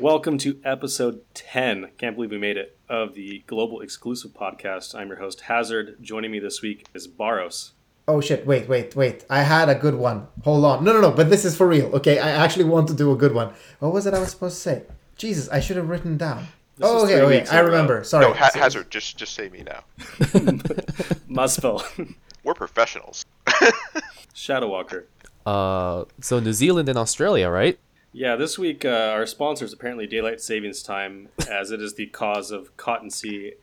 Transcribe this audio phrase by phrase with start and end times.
[0.00, 1.90] Welcome to episode 10.
[1.98, 4.94] Can't believe we made it of the global exclusive podcast.
[4.94, 5.98] I'm your host, Hazard.
[6.00, 7.72] Joining me this week is Baros.
[8.08, 9.26] Oh shit, wait, wait, wait.
[9.28, 10.28] I had a good one.
[10.42, 10.84] Hold on.
[10.84, 12.18] No, no, no, but this is for real, okay?
[12.18, 13.52] I actually want to do a good one.
[13.80, 14.82] What was it I was supposed to say?
[15.18, 16.46] Jesus, I should have written down.
[16.78, 17.50] This oh, okay, three okay.
[17.50, 18.02] I in a remember.
[18.02, 18.24] Sorry.
[18.24, 19.84] No, ha- Hazard, just just say me now.
[21.28, 21.84] Muspel.
[22.42, 23.26] We're professionals.
[24.34, 25.04] Shadowwalker.
[25.44, 27.78] Uh, so New Zealand and Australia, right?
[28.12, 32.06] Yeah, this week uh, our sponsor is apparently Daylight Savings Time, as it is the
[32.06, 33.10] cause of Cotton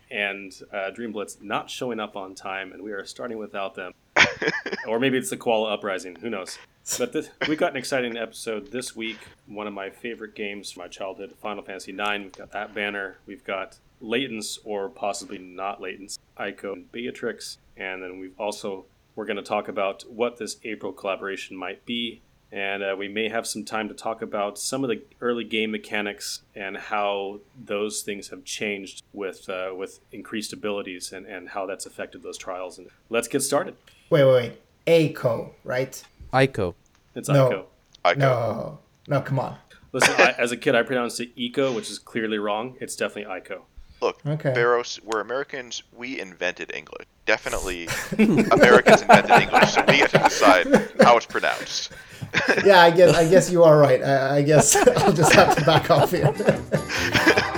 [0.09, 3.91] and uh, Dream Blitz not showing up on time, and we are starting without them.
[4.87, 6.15] or maybe it's the Koala Uprising.
[6.21, 6.57] Who knows?
[6.97, 9.17] But this, we got an exciting episode this week.
[9.47, 12.23] One of my favorite games from my childhood, Final Fantasy IX.
[12.23, 13.17] We've got that banner.
[13.25, 17.57] We've got Latents, or possibly not Latents, Eiko and Beatrix.
[17.75, 18.85] And then we've also
[19.17, 23.29] we're going to talk about what this April collaboration might be, and uh, we may
[23.29, 28.01] have some time to talk about some of the early game mechanics and how those
[28.01, 32.77] things have changed with uh, with increased abilities and, and how that's affected those trials.
[32.77, 33.75] And let's get started.
[34.09, 34.61] Wait, wait, wait.
[34.87, 36.01] ACO, right?
[36.33, 36.75] Ico.
[37.15, 37.49] It's No.
[37.49, 37.65] Ico.
[38.05, 38.13] I.
[38.13, 38.79] No.
[39.09, 39.57] No, come on.
[39.93, 42.75] Listen, I, as a kid, I pronounced it Eco, which is clearly wrong.
[42.79, 43.61] It's definitely Ico.
[44.01, 44.53] Look, Okay.
[44.53, 45.81] Barros, we're Americans.
[45.91, 47.07] We invented English.
[47.25, 47.87] Definitely,
[48.51, 50.67] Americans invented English, so we have to decide
[51.01, 51.91] how it's pronounced.
[52.65, 54.03] Yeah, I guess I guess you are right.
[54.03, 56.33] I, I guess I'll just have to back off here.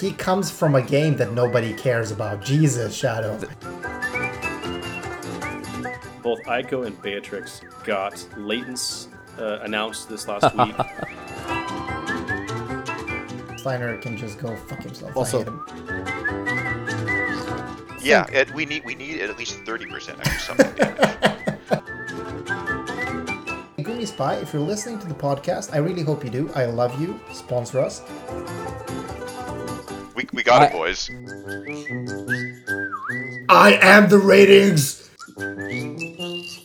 [0.00, 2.42] he comes from a game that nobody cares about.
[2.42, 3.38] Jesus, Shadow.
[6.22, 10.74] Both Eiko and Beatrix got latents uh, announced this last week.
[13.58, 15.12] Steiner can just go fuck himself.
[15.12, 16.63] I Also- hate him.
[18.04, 21.00] Yeah, it, we need we need at least thirty percent extra something damage.
[23.78, 26.50] Goonie Spy, if you're listening to the podcast, I really hope you do.
[26.54, 27.18] I love you.
[27.32, 28.02] Sponsor us.
[30.14, 31.10] We, we got it, boys.
[33.48, 35.10] I am the ratings.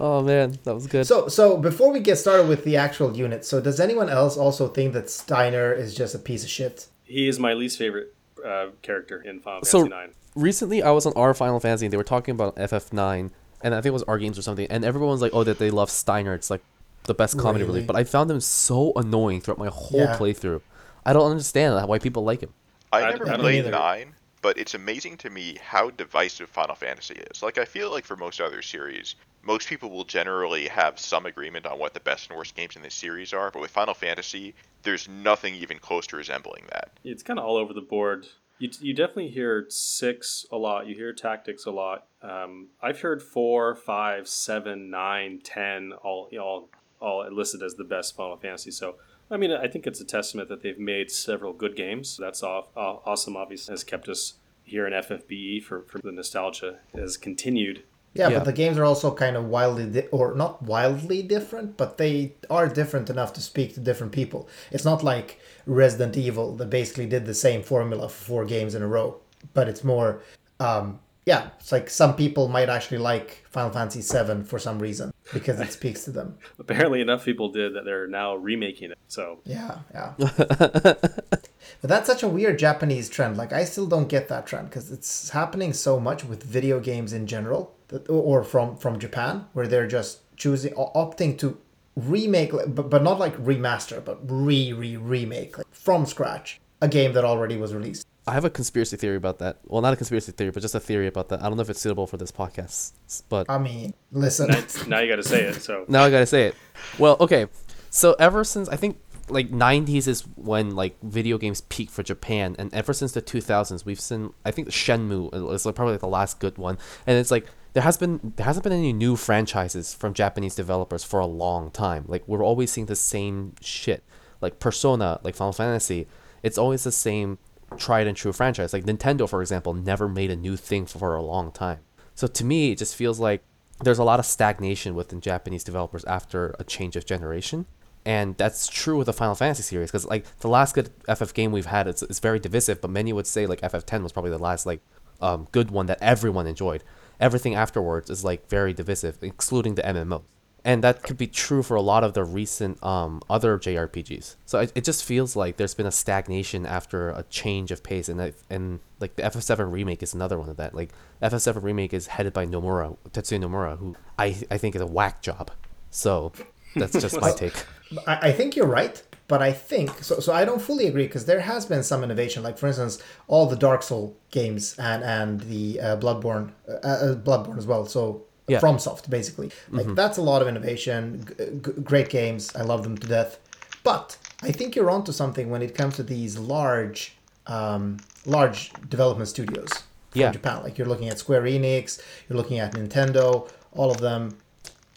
[0.00, 1.06] Oh man, that was good.
[1.06, 4.66] So, so before we get started with the actual unit, so does anyone else also
[4.66, 6.88] think that Steiner is just a piece of shit?
[7.04, 8.12] he is my least favorite
[8.44, 10.16] uh, character in Final So- Fantasy IX.
[10.34, 13.30] Recently, I was on our Final Fantasy and they were talking about FF9,
[13.62, 15.58] and I think it was our games or something, and everyone was like, "Oh, that
[15.58, 16.32] they love Steiner.
[16.32, 16.62] It's like
[17.04, 17.74] the best comedy Really?
[17.80, 20.16] relief." But I found him so annoying throughout my whole Yeah.
[20.16, 20.62] playthrough.
[21.04, 22.54] I don't understand why people like him.
[22.92, 23.70] I I- never I played either.
[23.72, 27.42] nine, but it's amazing to me how divisive Final Fantasy is.
[27.42, 31.64] Like I feel like for most other series, most people will generally have some agreement
[31.66, 34.54] on what the best and worst games in this series are, but with Final Fantasy,
[34.82, 36.90] there's nothing even close to resembling that.
[37.04, 38.26] It's kind of all over the board.
[38.58, 40.86] You, you definitely hear six a lot.
[40.86, 42.06] You hear tactics a lot.
[42.20, 46.68] Um, I've heard four, five, seven, nine, ten, all all
[47.00, 48.70] all listed as the best Final Fantasy.
[48.70, 48.96] So
[49.32, 52.16] I mean, I think it's a testament that they've made several good games.
[52.20, 53.36] That's aw- aw- awesome.
[53.36, 54.34] Obviously, has kept us
[54.64, 57.82] here in FFBE for, for the nostalgia has continued.
[58.14, 58.38] Yeah, Yeah.
[58.38, 62.34] but the games are also kind of wildly, di- or not wildly different, but they
[62.50, 64.48] are different enough to speak to different people.
[64.70, 68.82] It's not like Resident Evil that basically did the same formula for four games in
[68.82, 69.16] a row,
[69.54, 70.20] but it's more,
[70.60, 75.12] um, yeah, it's like some people might actually like Final Fantasy VII for some reason
[75.32, 76.36] because it speaks to them.
[76.58, 78.98] Apparently, enough people did that they're now remaking it.
[79.06, 80.14] So Yeah, yeah.
[80.18, 81.40] but
[81.80, 83.36] that's such a weird Japanese trend.
[83.36, 87.12] Like, I still don't get that trend because it's happening so much with video games
[87.12, 91.56] in general, that, or from from Japan, where they're just choosing, o- opting to
[91.94, 97.12] remake, but but not like remaster, but re re remake like, from scratch a game
[97.12, 98.08] that already was released.
[98.26, 99.58] I have a conspiracy theory about that.
[99.64, 101.40] Well, not a conspiracy theory, but just a theory about that.
[101.40, 102.92] I don't know if it's suitable for this podcast,
[103.28, 104.48] but I mean, listen,
[104.88, 105.60] now you got to say it.
[105.60, 106.54] So now I gotta say it.
[106.98, 107.46] Well, okay.
[107.90, 112.54] So ever since I think like '90s is when like video games peaked for Japan,
[112.60, 116.00] and ever since the 2000s, we've seen I think Shenmue uh, is like probably like
[116.00, 119.16] the last good one, and it's like there has been there hasn't been any new
[119.16, 122.04] franchises from Japanese developers for a long time.
[122.06, 124.04] Like we're always seeing the same shit,
[124.40, 126.06] like Persona, like Final Fantasy.
[126.44, 127.38] It's always the same
[127.78, 128.72] tried and true franchise.
[128.72, 131.80] Like Nintendo, for example, never made a new thing for a long time.
[132.14, 133.42] So to me, it just feels like
[133.82, 137.66] there's a lot of stagnation within Japanese developers after a change of generation.
[138.04, 141.52] And that's true with the Final Fantasy series because like the last good FF game
[141.52, 142.80] we've had, it's, it's very divisive.
[142.80, 144.80] But many would say like FF10 was probably the last like
[145.20, 146.82] um, good one that everyone enjoyed.
[147.20, 150.22] Everything afterwards is like very divisive, excluding the MMO.
[150.64, 154.36] And that could be true for a lot of the recent um, other JRPGs.
[154.46, 158.08] So it, it just feels like there's been a stagnation after a change of pace,
[158.08, 160.72] and I, and like the FF7 remake is another one of that.
[160.72, 164.86] Like FF7 remake is headed by Nomura, Tetsuya Nomura, who I I think is a
[164.86, 165.50] whack job.
[165.90, 166.32] So
[166.74, 167.64] That's just my take.
[168.06, 170.20] I, I think you're right, but I think so.
[170.20, 172.42] So I don't fully agree because there has been some innovation.
[172.42, 177.14] Like for instance, all the Dark Soul games and and the uh, Bloodborne, uh, uh,
[177.16, 177.86] Bloodborne as well.
[177.86, 178.60] So Yeah.
[178.60, 179.50] FromSoft basically.
[179.70, 181.24] Like that's a lot of innovation.
[181.38, 182.54] G- great games.
[182.56, 183.38] I love them to death.
[183.84, 187.16] But I think you're onto something when it comes to these large,
[187.46, 189.68] um, large development studios
[190.10, 190.32] from Yeah.
[190.32, 190.62] Japan.
[190.62, 194.38] Like you're looking at Square Enix, you're looking at Nintendo, all of them.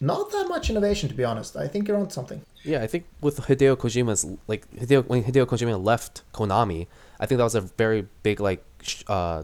[0.01, 1.55] Not that much innovation, to be honest.
[1.55, 2.41] I think you're onto something.
[2.63, 6.87] Yeah, I think with Hideo Kojima's like Hideo when Hideo Kojima left Konami,
[7.19, 9.43] I think that was a very big like sh- uh,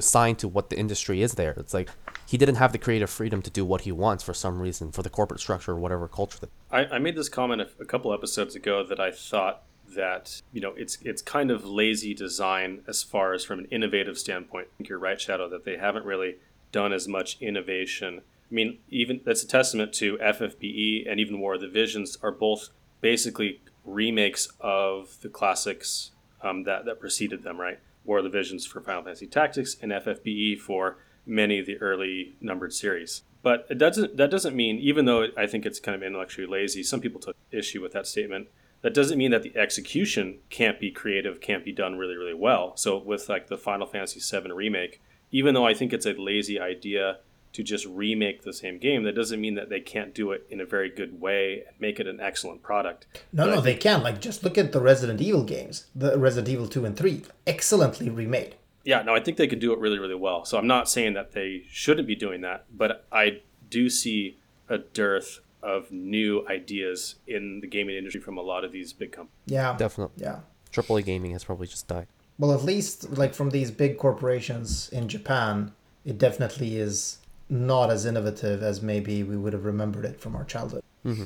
[0.00, 1.52] sign to what the industry is there.
[1.58, 1.88] It's like
[2.32, 5.02] he didn't have the creative freedom to do what he wants for some reason for
[5.02, 6.38] the corporate structure or whatever culture.
[6.40, 9.64] That, I, I made this comment a, a couple episodes ago that I thought
[9.94, 14.16] that you know it's it's kind of lazy design as far as from an innovative
[14.16, 14.68] standpoint.
[14.72, 16.36] I think you're right, Shadow, that they haven't really
[16.72, 18.22] done as much innovation.
[18.50, 22.32] I mean, even that's a testament to FFBE and even War of the Visions are
[22.32, 22.70] both
[23.02, 27.78] basically remakes of the classics um, that that preceded them, right?
[28.06, 30.96] War of the Visions for Final Fantasy Tactics and FFBE for
[31.26, 33.22] many of the early numbered series.
[33.42, 36.82] But it doesn't that doesn't mean even though I think it's kind of intellectually lazy,
[36.82, 38.48] some people took issue with that statement.
[38.82, 42.76] That doesn't mean that the execution can't be creative, can't be done really, really well.
[42.76, 46.58] So with like the Final Fantasy VII remake, even though I think it's a lazy
[46.60, 47.18] idea
[47.52, 50.60] to just remake the same game, that doesn't mean that they can't do it in
[50.60, 53.06] a very good way and make it an excellent product.
[53.32, 54.02] No, But no, they can.
[54.02, 57.22] Like, just look at the Resident Evil games, the Resident Evil 2 and 3.
[57.46, 58.56] Excellently remade.
[58.84, 60.44] Yeah, no, I think they could do it really, really well.
[60.44, 63.40] So I'm not saying that they shouldn't be doing that, but I
[63.70, 64.38] do see
[64.68, 69.12] a dearth of new ideas in the gaming industry from a lot of these big
[69.12, 69.38] companies.
[69.46, 69.76] Yeah.
[69.76, 70.40] definitely, Yeah.
[70.72, 72.08] AAA gaming has probably just died.
[72.38, 75.72] Well, at least, like, from these big corporations in Japan,
[76.04, 77.18] it definitely is
[77.48, 80.82] not as innovative as maybe we would have remembered it from our childhood.
[81.04, 81.24] Mm-hmm.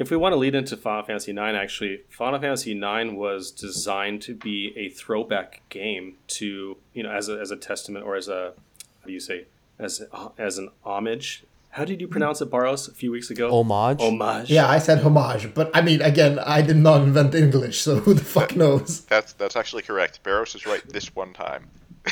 [0.00, 4.22] If we want to lead into Final Fantasy IX, actually, Final Fantasy IX was designed
[4.22, 8.26] to be a throwback game to, you know, as a, as a testament or as
[8.26, 8.54] a,
[9.00, 9.44] how do you say,
[9.78, 10.02] as
[10.38, 11.44] as an homage.
[11.72, 13.50] How did you pronounce it, Baros, a few weeks ago?
[13.50, 14.00] Homage.
[14.00, 14.48] Homage.
[14.50, 18.14] Yeah, I said homage, but I mean, again, I did not invent English, so who
[18.14, 19.02] the fuck knows?
[19.02, 20.22] That's that's actually correct.
[20.24, 21.68] Baros is right this one time.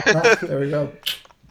[0.06, 0.92] Ah, there we go.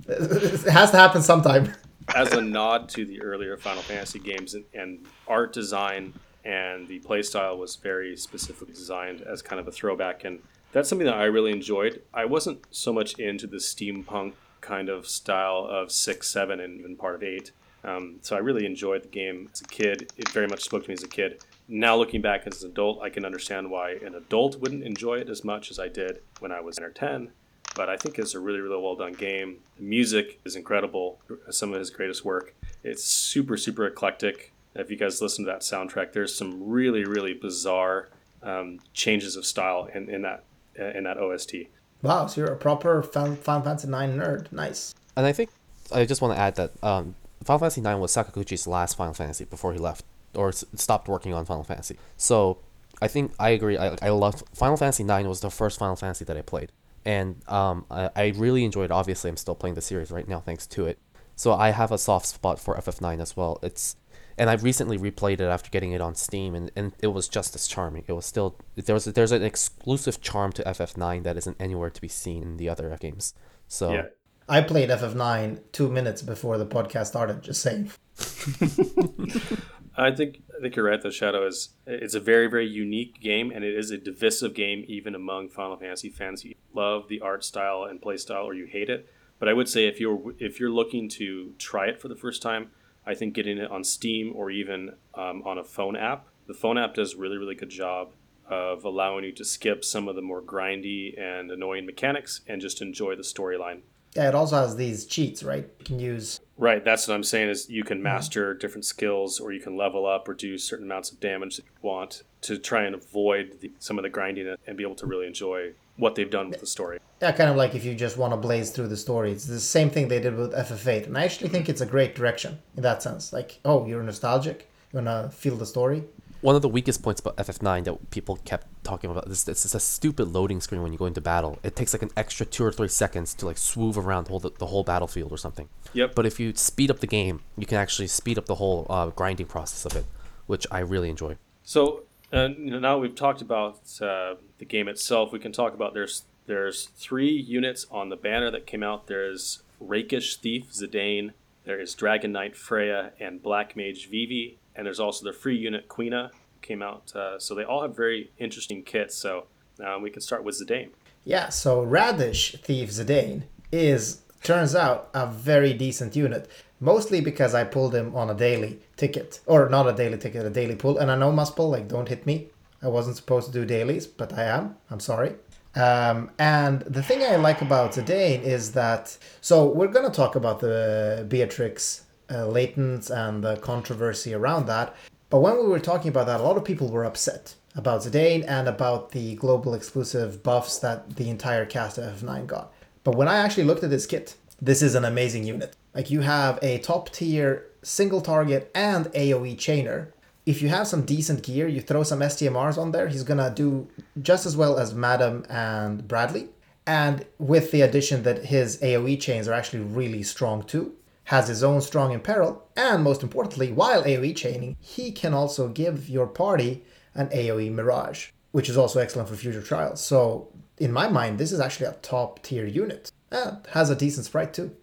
[0.07, 1.73] It has to happen sometime.
[2.15, 6.13] as a nod to the earlier Final Fantasy games and, and art design
[6.47, 10.39] and the playstyle was very specifically designed as kind of a throwback and
[10.71, 12.01] that's something that I really enjoyed.
[12.13, 16.95] I wasn't so much into the steampunk kind of style of six, seven, and even
[16.95, 17.51] part of eight.
[17.83, 20.11] Um, so I really enjoyed the game as a kid.
[20.17, 21.43] It very much spoke to me as a kid.
[21.67, 25.29] Now looking back as an adult, I can understand why an adult wouldn't enjoy it
[25.29, 27.31] as much as I did when I was 10 or 10
[27.75, 29.59] but I think it's a really, really well done game.
[29.77, 31.19] The music is incredible,
[31.51, 32.55] some of his greatest work.
[32.83, 34.51] It's super, super eclectic.
[34.77, 38.09] If you guys listen to that soundtrack, there's some really, really bizarre
[38.43, 40.43] um, changes of style in, in that
[40.75, 41.55] in that OST.
[42.03, 44.51] Wow, so you're a proper Final Final Fantasy 9 nerd.
[44.51, 44.93] Nice.
[45.15, 45.49] And I think
[45.91, 49.45] I just want to add that um, Final Fantasy IX was Sakaguchi's last Final Fantasy
[49.45, 51.97] before he left or s- stopped working on Final Fantasy.
[52.17, 52.59] So
[53.01, 53.77] I think I agree.
[53.77, 56.71] I, I loved Final Fantasy IX was the first Final Fantasy that I played,
[57.05, 58.85] and um, I, I really enjoyed.
[58.85, 58.91] it.
[58.91, 60.99] Obviously, I'm still playing the series right now thanks to it.
[61.35, 63.59] So I have a soft spot for FF9 as well.
[63.61, 63.95] It's
[64.37, 67.55] and I recently replayed it after getting it on Steam, and, and it was just
[67.55, 68.03] as charming.
[68.07, 72.07] It was still there's there's an exclusive charm to FF9 that isn't anywhere to be
[72.07, 73.33] seen in the other games.
[73.67, 74.05] So Yeah,
[74.47, 77.91] I played FF9 two minutes before the podcast started, just saying.
[79.97, 81.01] I think I think you're right.
[81.01, 81.09] though.
[81.09, 85.15] Shadow is it's a very, very unique game, and it is a divisive game even
[85.15, 86.45] among Final Fantasy fans.
[86.45, 89.09] You love the art style and play style, or you hate it.
[89.39, 92.43] But I would say if you're if you're looking to try it for the first
[92.43, 92.69] time,
[93.07, 96.27] I think getting it on Steam or even um, on a phone app.
[96.45, 98.11] The phone app does a really really good job
[98.49, 102.81] of allowing you to skip some of the more grindy and annoying mechanics and just
[102.81, 103.81] enjoy the storyline.
[104.15, 105.69] Yeah, it also has these cheats, right?
[105.79, 106.39] You can use.
[106.57, 110.07] Right, that's what I'm saying is you can master different skills or you can level
[110.07, 113.71] up or do certain amounts of damage that you want to try and avoid the,
[113.79, 116.67] some of the grinding and be able to really enjoy what they've done with the
[116.67, 116.99] story.
[117.21, 119.31] Yeah, kind of like if you just want to blaze through the story.
[119.31, 121.07] It's the same thing they did with FF8.
[121.07, 123.33] And I actually think it's a great direction in that sense.
[123.33, 124.69] Like, oh, you're nostalgic?
[124.93, 126.03] You want to feel the story?
[126.41, 129.75] one of the weakest points about FF9 that people kept talking about is it's, it's
[129.75, 131.57] a stupid loading screen when you go into battle.
[131.63, 134.39] It takes like an extra two or three seconds to like swoove around the whole,
[134.39, 135.67] the whole battlefield or something.
[135.93, 136.15] Yep.
[136.15, 139.07] But if you speed up the game, you can actually speed up the whole uh,
[139.07, 140.05] grinding process of it,
[140.45, 141.37] which I really enjoy.
[141.63, 145.31] So uh, know, now we've talked about uh, the game itself.
[145.31, 149.07] We can talk about there's there's three units on the banner that came out.
[149.07, 151.31] There's Rakish Thief Zidane.
[151.65, 154.57] There is Dragon Knight Freya and Black Mage Vivi.
[154.75, 156.31] and there's also the free unit Quina
[156.61, 157.13] came out.
[157.15, 159.15] Uh, so they all have very interesting kits.
[159.15, 159.47] So
[159.85, 160.89] um, we can start with Zidane.
[161.25, 166.49] Yeah, so Rakish Thief Zidane is turns out a very decent unit.
[166.79, 169.39] Mostly because I pulled him on a daily ticket.
[169.45, 170.97] Or not a daily ticket, a daily pull.
[170.97, 172.49] And I know must pull, like don't hit me.
[172.81, 174.75] I wasn't supposed to do dailies, but I am.
[174.91, 175.33] I'm sorry.
[175.75, 180.59] Um, and the thing I like about Zidane is that so we're gonna talk about
[180.59, 184.95] the Beatrix uh, latents and the controversy around that.
[185.29, 188.43] But when we were talking about that, a lot of people were upset about Zidane
[188.47, 192.73] and about the global exclusive buffs that the entire cast of F9 got.
[193.03, 195.75] But when I actually looked at this kit, this is an amazing unit.
[195.97, 200.11] Like you have a top tier single target and AoE chainer.
[200.45, 203.87] If you have some decent gear, you throw some STMRs on there, he's gonna do
[204.21, 206.49] just as well as Madam and Bradley.
[206.85, 211.63] And with the addition that his AoE chains are actually really strong too, has his
[211.63, 216.83] own strong imperil, and most importantly, while AoE chaining, he can also give your party
[217.15, 219.99] an AoE Mirage, which is also excellent for future trials.
[219.99, 223.11] So, in my mind, this is actually a top tier unit.
[223.31, 224.75] And has a decent sprite too.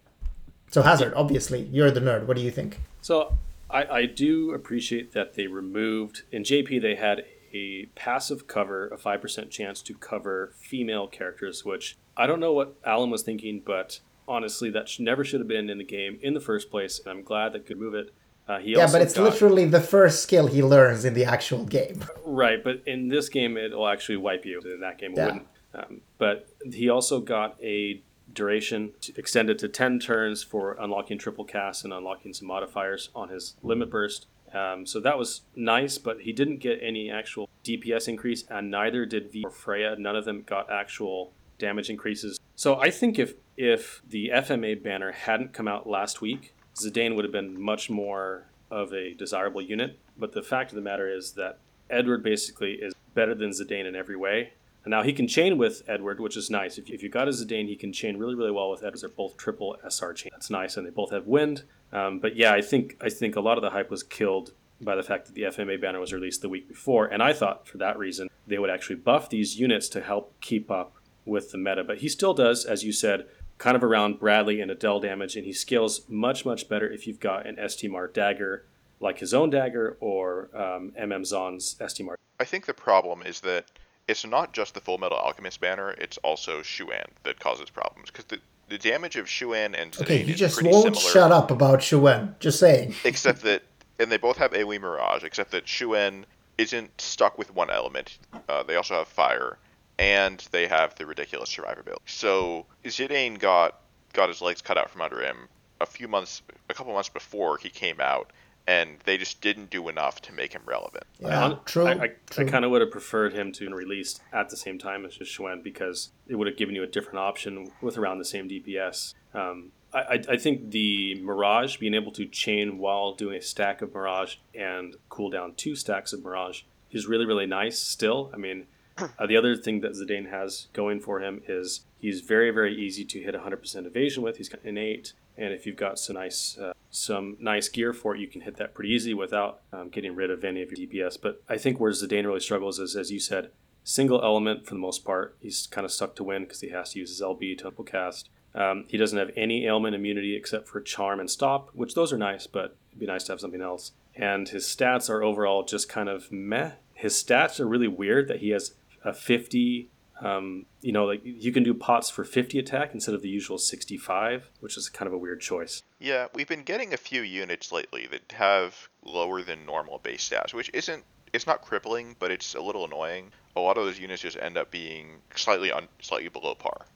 [0.74, 2.26] So, Hazard, obviously, you're the nerd.
[2.26, 2.80] What do you think?
[3.00, 3.36] So
[3.70, 8.98] I, I do appreciate that they removed in JP they had a passive cover, a
[8.98, 13.62] five percent chance to cover female characters, which I don't know what Alim was thinking,
[13.64, 16.98] but honestly, that sh- never should have been in the game in the first place,
[16.98, 18.12] and I'm glad that could move it.
[18.48, 21.64] Uh, he Yeah, but it's got- literally the first skill he learns in the actual
[21.66, 22.04] game.
[22.26, 24.60] Right, but in this game, it'll actually wipe you.
[24.62, 25.24] In that game, it Yeah.
[25.26, 25.46] wouldn't.
[25.72, 28.02] Um, but he also got a
[28.34, 33.54] duration extended to 10 turns for unlocking triple cast and unlocking some modifiers on his
[33.62, 34.26] limit burst.
[34.52, 39.04] Um, so that was nice, but he didn't get any actual DPS increase, and neither
[39.04, 39.96] did V or Freya.
[39.98, 42.38] None of them got actual damage increases.
[42.54, 47.24] So I think if if the FMA banner hadn't come out last week, Zidane would
[47.24, 49.98] have been much more of a desirable unit.
[50.16, 51.58] But the fact of the matter is that
[51.90, 54.52] Edward basically is better than Zidane in every way.
[54.84, 56.78] And now he can chain with Edward, which is nice.
[56.78, 59.00] If if you got a Zidane, he can chain really, really well with Edward.
[59.00, 60.30] They're both triple SR chain.
[60.32, 61.64] That's nice, and they both have wind.
[61.92, 64.94] Um, but yeah, I think I think a lot of the hype was killed by
[64.94, 67.78] the fact that the FMA banner was released the week before, and I thought for
[67.78, 71.82] that reason they would actually buff these units to help keep up with the meta.
[71.82, 73.26] But he still does, as you said,
[73.56, 77.20] kind of around Bradley and Edel damage, and he scales much, much better if you've
[77.20, 78.66] got an STMR dagger
[79.00, 82.14] like his own dagger or um, MM Zon's STMR.
[82.40, 83.70] I think the problem is that
[84.08, 88.26] it's not just the Full Metal Alchemist banner; it's also Shuan that causes problems because
[88.26, 91.12] the the damage of Shuan and Okay, Zidane you is just won't similar.
[91.12, 92.38] shut up about Shuen.
[92.40, 92.94] Just saying.
[93.04, 93.62] except that
[93.98, 96.24] and they both have AoE Mirage, except that Shuen
[96.58, 98.18] isn't stuck with one element.
[98.48, 99.58] Uh, they also have fire,
[99.98, 101.98] and they have the ridiculous survivability.
[102.06, 103.80] So Zidane got
[104.12, 105.48] got his legs cut out from under him
[105.80, 108.30] a few months, a couple months before he came out,
[108.66, 111.04] and they just didn't do enough to make him relevant.
[111.18, 111.86] Yeah, hon- true.
[111.86, 112.10] I, I.
[112.38, 115.16] I kind of would have preferred him to be released at the same time as
[115.16, 118.48] just Schwen because it would have given you a different option with around the same
[118.48, 119.14] DPS.
[119.34, 123.82] Um, I, I, I think the Mirage, being able to chain while doing a stack
[123.82, 128.30] of Mirage and cool down two stacks of Mirage, is really, really nice still.
[128.32, 128.66] I mean,
[128.98, 133.02] uh, the other thing that Zidane has going for him is he's very, very easy
[133.02, 134.36] to hit 100% evasion with.
[134.36, 138.28] He's innate, and if you've got some nice, uh, some nice gear for it, you
[138.28, 141.16] can hit that pretty easy without um, getting rid of any of your DPS.
[141.20, 143.52] But I think where Zidane really struggles is, as you said,
[143.84, 145.34] single element for the most part.
[145.40, 147.84] He's kind of stuck to win because he has to use his LB to double
[147.84, 148.28] cast.
[148.54, 152.18] Um, he doesn't have any ailment immunity except for charm and stop, which those are
[152.18, 153.92] nice, but it'd be nice to have something else.
[154.14, 156.72] And his stats are overall just kind of meh.
[156.92, 159.88] His stats are really weird that he has a 50
[160.20, 163.58] um, you know like you can do pots for 50 attack instead of the usual
[163.58, 167.72] 65 which is kind of a weird choice Yeah, we've been getting a few units
[167.72, 171.02] lately that have lower than normal base stats, which isn't
[171.32, 173.32] it's not crippling, but it's a little annoying.
[173.56, 176.86] A lot of those units just end up being slightly on slightly below par.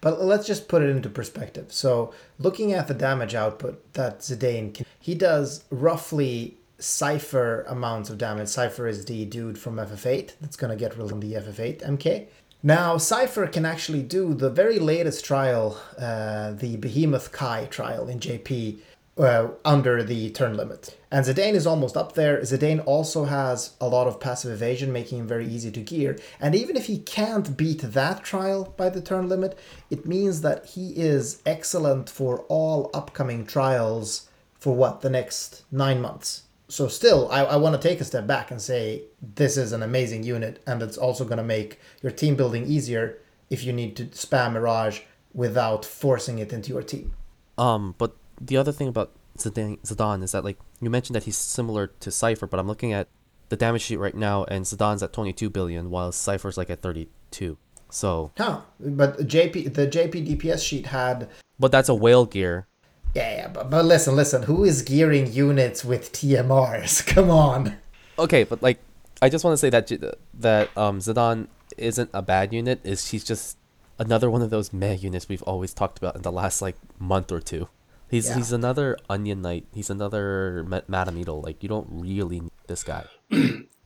[0.00, 1.72] But let's just put it into perspective.
[1.72, 8.18] So, looking at the damage output that Zidane can, he does roughly Seifer amounts of
[8.18, 8.48] damage.
[8.48, 12.26] Seifer is the dude from FF8 that's going to get released on the FF8 MK.
[12.62, 18.20] Now, Seifer can actually do the very latest trial, uh, the Behemoth Kai trial in
[18.20, 18.78] JP,
[19.16, 20.96] uh, under the turn limit.
[21.10, 22.40] And Zidane is almost up there.
[22.40, 26.18] Zidane also has a lot of passive evasion, making him very easy to gear.
[26.38, 29.58] And even if he can't beat that trial by the turn limit,
[29.90, 36.00] it means that he is excellent for all upcoming trials for what, the next nine
[36.00, 36.42] months.
[36.70, 39.82] So, still, I, I want to take a step back and say this is an
[39.82, 43.18] amazing unit, and it's also going to make your team building easier
[43.50, 45.00] if you need to spam Mirage
[45.34, 47.12] without forcing it into your team.
[47.58, 51.36] Um, but the other thing about Zidane, Zidane is that like you mentioned that he's
[51.36, 53.08] similar to Seifer, but I'm looking at
[53.48, 57.58] the damage sheet right now, and Zidane's at 22 billion, while Seifer's like at 32.
[57.90, 58.60] So, Huh.
[58.78, 62.66] But JP the JP DPS sheet had but that's a whale gear.
[63.14, 67.06] Yeah, yeah but, but listen, listen, who is gearing units with TMRs?
[67.14, 67.76] Come on.
[68.18, 68.78] Okay, but like
[69.22, 69.90] I just want to say that
[70.34, 72.80] that um Zidane isn't a bad unit.
[72.84, 73.56] Is she's just
[73.98, 77.32] another one of those meh units we've always talked about in the last like month
[77.32, 77.68] or two.
[78.10, 78.36] He's Yeah.
[78.36, 79.66] he's another Onion Knight.
[79.72, 81.40] He's another Ma- Madame Edel.
[81.42, 83.04] Like you don't really need this guy.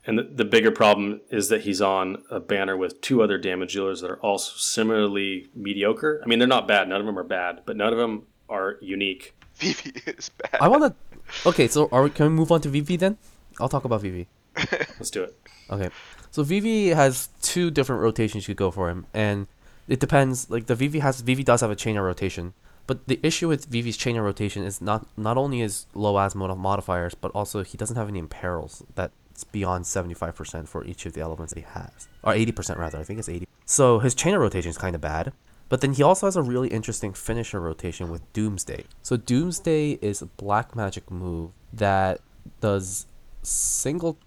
[0.07, 3.73] And the, the bigger problem is that he's on a banner with two other damage
[3.73, 6.21] dealers that are also similarly mediocre.
[6.23, 6.89] I mean, they're not bad.
[6.89, 9.35] None of them are bad, but none of them are unique.
[9.57, 10.61] Vivi is bad.
[10.61, 11.49] I want to.
[11.49, 13.19] Okay, so are we, can we move on to Vivi then?
[13.61, 14.27] I'll talk about Vivi.
[14.99, 15.37] Let's do it.
[15.71, 15.91] Okay.
[16.31, 19.47] So Vivi has two different rotations you could go for him, and
[19.89, 20.51] it depends.
[20.51, 22.55] Like the Vivi has Vivi does have a chain of rotation,
[22.87, 26.35] but the issue with Vivi's chain of rotation is not not only his low as
[26.35, 30.85] mod- modifiers, but also he doesn't have any imperils that's beyond seventy five percent for
[30.85, 32.99] each of the elements that he has, or eighty percent rather.
[32.99, 33.47] I think it's eighty.
[33.65, 35.33] So his chain of rotation is kind of bad.
[35.69, 38.85] But then he also has a really interesting finisher rotation with Doomsday.
[39.03, 42.21] So Doomsday is a black magic move that
[42.61, 43.07] does
[43.43, 44.19] single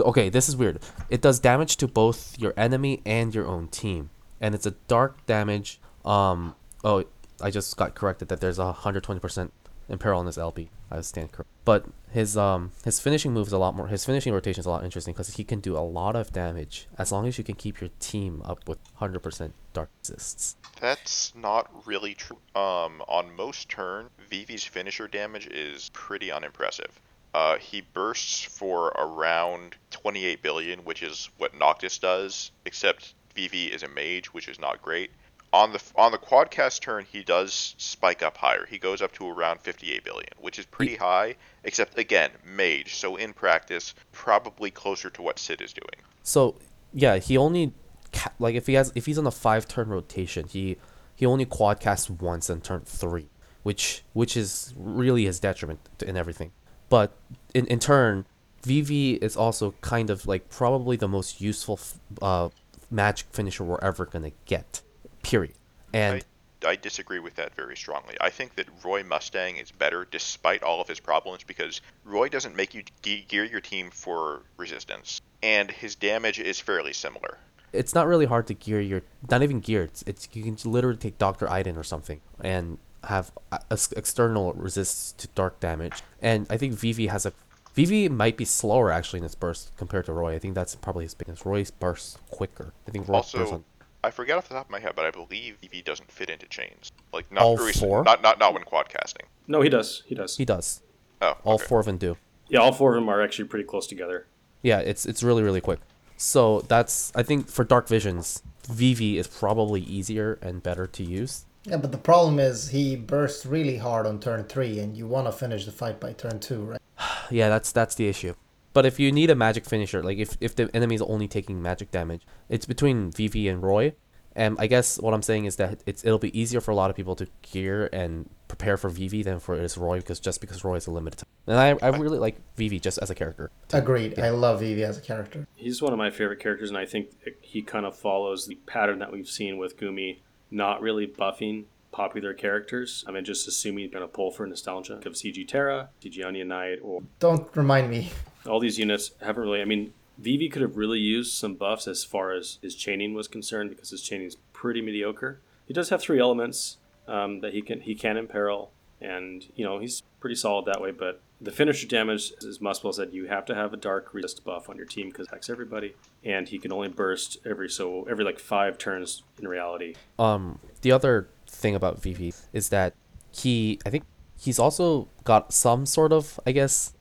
[0.00, 4.10] okay this is weird it does damage to both your enemy and your own team
[4.40, 7.04] and it's a dark damage um oh
[7.40, 9.50] i just got corrected that there's a 120%
[9.88, 10.70] imperil on this LP.
[10.90, 14.32] i stand correct but his um his finishing move is a lot more his finishing
[14.32, 17.26] rotation is a lot interesting because he can do a lot of damage as long
[17.26, 22.38] as you can keep your team up with 100% dark resists That's not really true.
[22.54, 27.00] Um, on most turn, Vivi's finisher damage is pretty unimpressive.
[27.34, 33.82] Uh, he bursts for around 28 billion, which is what Noctis does, except Vivi is
[33.82, 35.10] a mage, which is not great.
[35.56, 38.66] On the on the quadcast turn, he does spike up higher.
[38.66, 42.96] He goes up to around 58 billion, which is pretty high, except again, mage.
[42.96, 46.04] So in practice, probably closer to what Sid is doing.
[46.22, 46.56] So
[46.92, 47.72] yeah, he only
[48.12, 50.76] ca- like if he has if he's on a five turn rotation, he
[51.14, 53.30] he only quad casts once on turn three,
[53.62, 56.52] which which is really his detriment in everything.
[56.90, 57.16] But
[57.54, 58.26] in in turn,
[58.62, 62.50] Vivi is also kind of like probably the most useful f- uh,
[62.90, 64.82] magic finisher we're ever gonna get.
[65.26, 65.54] Period.
[65.92, 66.22] And
[66.64, 68.16] I, I disagree with that very strongly.
[68.20, 72.54] I think that Roy Mustang is better despite all of his problems because Roy doesn't
[72.56, 77.38] make you ge- gear your team for resistance, and his damage is fairly similar.
[77.72, 80.96] it's not really hard to gear your not even gear it's, it's you can literally
[80.96, 86.46] take dr iden or something and have a, a external resists to dark damage and
[86.48, 87.32] i think vivi has a
[87.74, 91.04] vivi might be slower actually in its burst compared to roy i think that's probably
[91.04, 93.64] his biggest roy's burst quicker i think roy bursts Also, on
[94.06, 96.46] I forget off the top of my head, but I believe EV doesn't fit into
[96.46, 96.92] chains.
[97.12, 98.04] Like not All recent- four?
[98.04, 99.26] not not not when quad casting.
[99.48, 100.02] No, he does.
[100.06, 100.36] He does.
[100.36, 100.82] he does
[101.20, 101.64] Oh, all okay.
[101.66, 102.16] four of them do
[102.48, 104.26] Yeah, all four of them are actually pretty close together.
[104.62, 105.80] yeah it's it's really really quick
[106.16, 111.44] so that's i think for dark visions vivi is probably easier and better to use
[111.64, 115.26] Yeah, but the problem is he bursts really hard on turn three, and you want
[115.26, 116.80] to finish the fight by turn two, right?
[117.30, 118.34] Yeah, that's that's the issue.
[118.76, 121.62] But if you need a magic finisher, like if, if the enemy is only taking
[121.62, 123.94] magic damage, it's between Vivi and Roy.
[124.34, 126.90] And I guess what I'm saying is that it's it'll be easier for a lot
[126.90, 130.42] of people to gear and prepare for Vivi than for it is Roy because just
[130.42, 131.28] because Roy is a limited time.
[131.46, 133.50] And I, I really like Vivi just as a character.
[133.72, 134.18] Agreed.
[134.18, 135.46] I love Vivi as a character.
[135.54, 138.98] He's one of my favorite characters, and I think he kind of follows the pattern
[138.98, 140.18] that we've seen with Gumi,
[140.50, 143.06] not really buffing popular characters.
[143.08, 146.48] I mean, just assuming he's going to pull for nostalgia of CG Terra, CG Onion
[146.48, 148.12] Knight, or Don't remind me.
[148.46, 149.60] All these units haven't really.
[149.60, 153.28] I mean, Vivi could have really used some buffs as far as his chaining was
[153.28, 155.40] concerned because his chaining is pretty mediocre.
[155.66, 156.78] He does have three elements
[157.08, 160.90] um, that he can he can imperil, and you know he's pretty solid that way.
[160.90, 164.70] But the finisher damage, as Muswell said, you have to have a dark resist buff
[164.70, 168.24] on your team because it attacks everybody, and he can only burst every so every
[168.24, 169.94] like five turns in reality.
[170.18, 172.94] Um, the other thing about Vivi is that
[173.30, 174.04] he, I think
[174.38, 176.94] he's also got some sort of, I guess,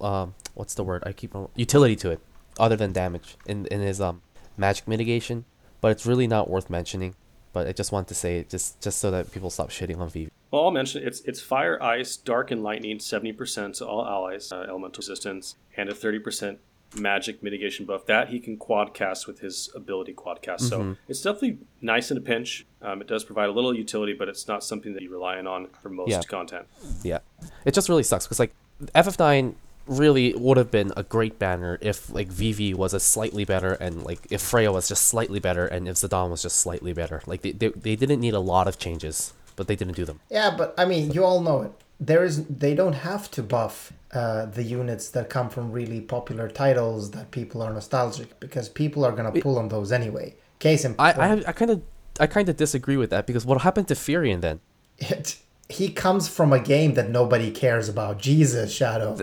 [0.00, 1.02] um, what's the word?
[1.06, 2.20] I keep on, utility to it,
[2.58, 4.22] other than damage in in his um
[4.56, 5.44] magic mitigation.
[5.80, 7.14] But it's really not worth mentioning.
[7.52, 10.08] But I just want to say it just just so that people stop shitting on
[10.08, 10.30] Vivi.
[10.50, 14.52] Well, I'll mention it's it's fire, ice, dark, and lightning, seventy percent to all allies,
[14.52, 16.58] uh, elemental resistance, and a thirty percent
[16.96, 20.68] magic mitigation buff that he can quad cast with his ability quad cast.
[20.68, 22.66] So it's definitely nice in a pinch.
[22.82, 25.68] Um, it does provide a little utility, but it's not something that you're relying on
[25.80, 26.20] for most Yeah.
[26.22, 26.66] content.
[27.04, 27.20] Yeah,
[27.64, 28.52] it just really sucks because like
[28.94, 29.54] FF9
[29.86, 34.02] really would have been a great banner if like Vivi was a slightly better and
[34.04, 37.22] like if Freya was just slightly better and if Zidane was just slightly better.
[37.26, 40.20] Like they, they, they didn't need a lot of changes, but they didn't do them.
[40.30, 41.72] Yeah, but I mean, you all know it.
[41.98, 46.48] there is they don't have to buff uh, the units that come from really popular
[46.48, 50.34] titles that people are nostalgic because people are gonna pull on those anyway.
[50.58, 51.82] Case in I point, I, I kind of
[52.18, 54.60] I kind of disagree with that because what happened to Firion then?
[54.98, 55.38] it,
[55.70, 58.18] he comes from a game that nobody cares about.
[58.18, 59.16] Jesus, Shadow.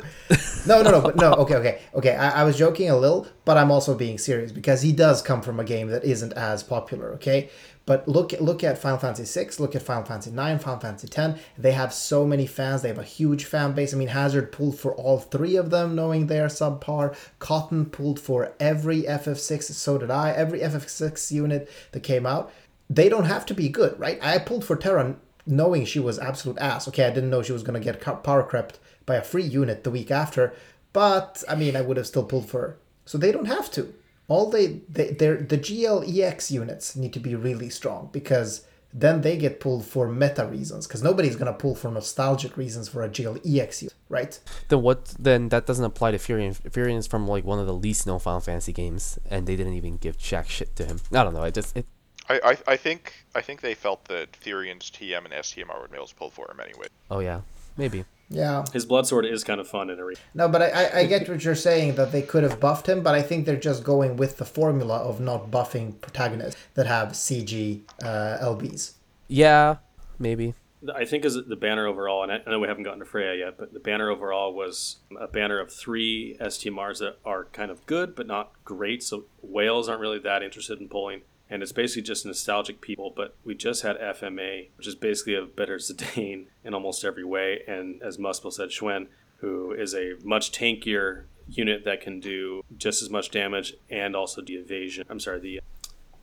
[0.66, 1.34] no, no, no, but no.
[1.34, 2.16] Okay, okay, okay.
[2.16, 5.42] I, I was joking a little, but I'm also being serious because he does come
[5.42, 7.14] from a game that isn't as popular.
[7.14, 7.50] Okay,
[7.86, 11.40] but look look at Final Fantasy VI, look at Final Fantasy IX, Final Fantasy X.
[11.58, 12.82] They have so many fans.
[12.82, 13.94] They have a huge fan base.
[13.94, 17.16] I mean, Hazard pulled for all three of them, knowing they're subpar.
[17.40, 19.64] Cotton pulled for every FF6.
[19.64, 20.32] So did I.
[20.32, 22.52] Every FF6 unit that came out.
[22.90, 24.20] They don't have to be good, right?
[24.22, 25.16] I pulled for Terra
[25.48, 26.88] knowing she was absolute ass.
[26.88, 29.92] Okay, I didn't know she was gonna get power crept by a free unit the
[29.92, 30.54] week after,
[30.94, 32.78] but I mean, I would have still pulled for her.
[33.06, 33.94] So they don't have to.
[34.28, 39.38] All they they they're, the GLEX units need to be really strong because then they
[39.38, 43.82] get pulled for meta reasons because nobody's gonna pull for nostalgic reasons for a GLEX
[43.82, 44.40] unit, right?
[44.70, 45.14] Then what?
[45.20, 46.18] Then that doesn't apply to.
[46.18, 49.74] Firion is from like one of the least known Final Fantasy games, and they didn't
[49.74, 51.00] even give jack shit to him.
[51.14, 51.44] I don't know.
[51.44, 51.86] I just it,
[52.30, 55.98] I, I, I think I think they felt that Firion's TM and STMR would be
[55.98, 56.88] able to pull for him anyway.
[57.10, 57.42] oh yeah,
[57.78, 58.06] maybe.
[58.30, 58.66] Yeah.
[58.74, 61.06] His blood sword is kind of fun in a re- No, but I, I, I
[61.06, 63.86] get what you're saying that they could have buffed him, but I think they're just
[63.86, 68.96] going with the formula of not buffing protagonists that have CG uh, LBs.
[69.30, 69.78] Yeah,
[70.20, 70.56] maybe.
[70.94, 73.34] I think is the banner overall, and I I know we haven't gotten to Freya
[73.34, 77.86] yet, but the banner overall was a banner of three STMRs that are kind of
[77.86, 79.04] good but not great.
[79.04, 83.14] So whales aren't really that interested in pulling, and it's basically just nostalgic people.
[83.16, 87.62] But we just had FMA, which is basically a better Zidane in almost every way,
[87.68, 89.08] and as Muspel said, Schwen,
[89.38, 94.42] who is a much tankier unit that can do just as much damage and also
[94.42, 95.06] the evasion.
[95.10, 95.62] I'm sorry, the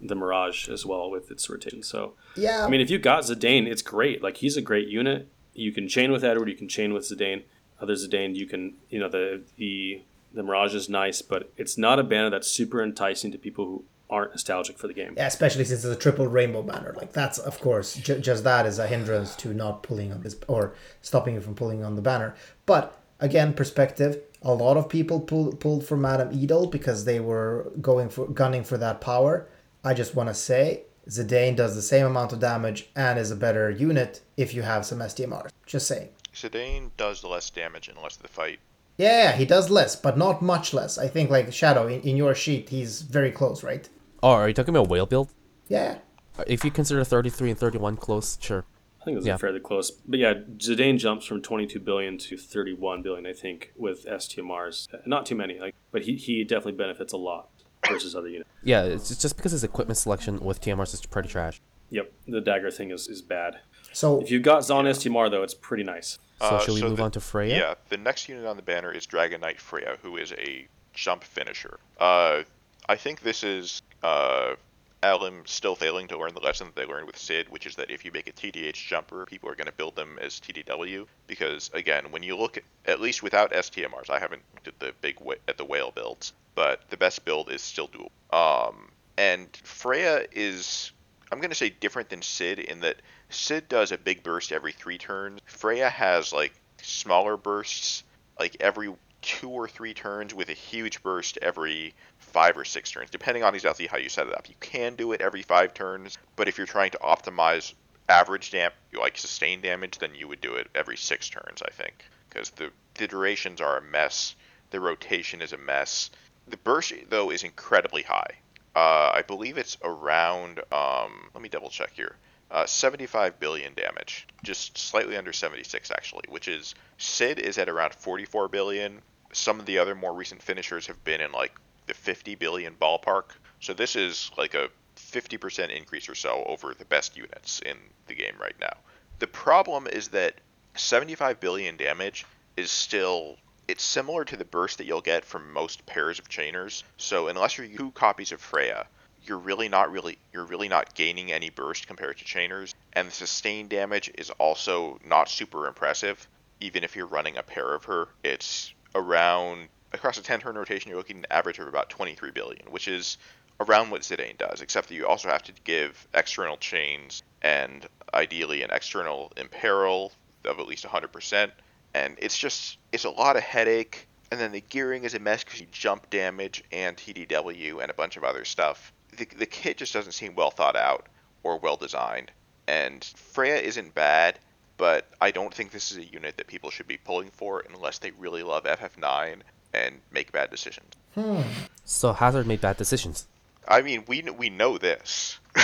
[0.01, 1.83] the Mirage as well with its rotation.
[1.83, 2.65] So Yeah.
[2.65, 4.23] I mean, if you got Zidane, it's great.
[4.23, 5.29] Like he's a great unit.
[5.55, 6.49] You can chain with Edward.
[6.49, 7.45] You can chain with Zidane.
[7.81, 8.75] Other Zidane, you can.
[8.91, 12.83] You know the the the Mirage is nice, but it's not a banner that's super
[12.83, 13.85] enticing to people who
[14.15, 15.15] aren't nostalgic for the game.
[15.17, 16.95] Yeah, especially since it's a triple rainbow banner.
[16.97, 20.37] Like that's of course ju- just that is a hindrance to not pulling on this
[20.47, 22.35] or stopping you from pulling on the banner.
[22.65, 24.23] But again, perspective.
[24.43, 28.63] A lot of people pull, pulled for Madame Edel because they were going for gunning
[28.63, 29.49] for that power.
[29.83, 33.37] I just want to say Zidane does the same amount of damage and is a
[33.37, 35.49] better unit if you have some SDMR.
[35.65, 36.11] Just saying.
[36.35, 38.59] Zidane does less damage in less of the fight.
[38.97, 40.99] Yeah, he does less, but not much less.
[40.99, 43.89] I think like Shadow in, in your sheet, he's very close, right?
[44.25, 45.29] Oh, are you talking about whale build?
[45.69, 45.99] Yeah.
[46.47, 48.65] If you consider 33 and 31 close, sure.
[49.01, 49.37] I think it was Yeah.
[49.37, 49.91] fairly close.
[49.91, 54.89] But yeah, Zidane jumps from 22 billion to 31 billion, I think, with STMRs.
[55.07, 57.51] Not too many, like, but he, he definitely benefits a lot
[57.87, 58.49] versus other units.
[58.63, 61.61] Yeah, it's it's just because his equipment selection with TMRs is pretty trash.
[61.91, 63.59] Yep, the dagger thing is, is bad.
[63.93, 66.19] So If you've got Zon STMR, though, it's pretty nice.
[66.41, 67.57] So Uh, should we so move the- on to Freya?
[67.59, 71.25] Yeah, the next unit on the banner is Dragon Knight Freya, who is a jump
[71.25, 71.79] finisher.
[72.01, 72.45] Uh,
[72.89, 74.55] I think this is uh,
[75.03, 77.91] Alim still failing to learn the lesson that they learned with Sid, which is that
[77.91, 81.07] if you make a TDH jumper, people are going to build them as TDW.
[81.27, 84.93] Because again, when you look at, at least without STMRs, I haven't looked at the
[85.01, 85.19] big
[85.49, 88.11] at the whale builds, but the best build is still dual.
[88.33, 90.93] Um, and Freya is
[91.31, 92.97] I'm going to say different than Sid in that
[93.29, 95.41] Sid does a big burst every three turns.
[95.47, 98.05] Freya has like smaller bursts,
[98.39, 103.11] like every two or three turns, with a huge burst every five or six turns,
[103.11, 104.49] depending on exactly how you set it up.
[104.49, 107.73] You can do it every five turns, but if you're trying to optimize
[108.09, 112.05] average dam, like sustained damage, then you would do it every six turns, I think,
[112.29, 114.37] because the the durations are a mess.
[114.71, 116.11] The rotation is a mess.
[116.47, 118.39] The burst though is incredibly high.
[118.77, 120.61] Uh, I believe it's around.
[120.71, 122.17] Um, let me double check here.
[122.51, 127.95] Uh, 75 billion damage, just slightly under 76 actually, which is Sid is at around
[127.95, 129.01] 44 billion.
[129.35, 131.53] Some of the other more recent finishers have been in like
[131.87, 133.33] the 50 billion ballpark.
[133.61, 138.15] So this is like a 50% increase or so over the best units in the
[138.15, 138.77] game right now.
[139.19, 140.35] The problem is that
[140.77, 145.87] 75 billion damage is still it's similar to the burst that you'll get from most
[145.87, 146.83] pairs of chainers.
[146.99, 148.87] So unless you're two copies of Freya,
[149.27, 153.13] you're really not really you're really not gaining any burst compared to chainers, and the
[153.13, 156.29] sustained damage is also not super impressive.
[156.61, 160.89] Even if you're running a pair of her, it's around across a 10 turn rotation.
[160.89, 163.19] You're looking at an average of about 23 billion, which is
[163.61, 168.63] around what Zidane does, except that you also have to give external chains and ideally
[168.63, 170.13] an external imperil
[170.45, 171.51] of at least 100%.
[171.95, 174.09] And it's just, it's a lot of headache.
[174.31, 177.95] And then the gearing is a mess because you jump damage and TDW and a
[177.95, 178.93] bunch of other stuff.
[179.17, 181.07] The, the kit just doesn't seem well thought out
[181.45, 182.33] or well designed.
[182.67, 184.39] And Freya isn't bad.
[184.77, 187.99] But I don't think this is a unit that people should be pulling for unless
[187.99, 189.41] they really love FF9
[189.73, 190.93] and make bad decisions.
[191.15, 191.43] Hmm.
[191.85, 193.27] So Hazard made bad decisions.
[193.67, 195.39] I mean, we we know this.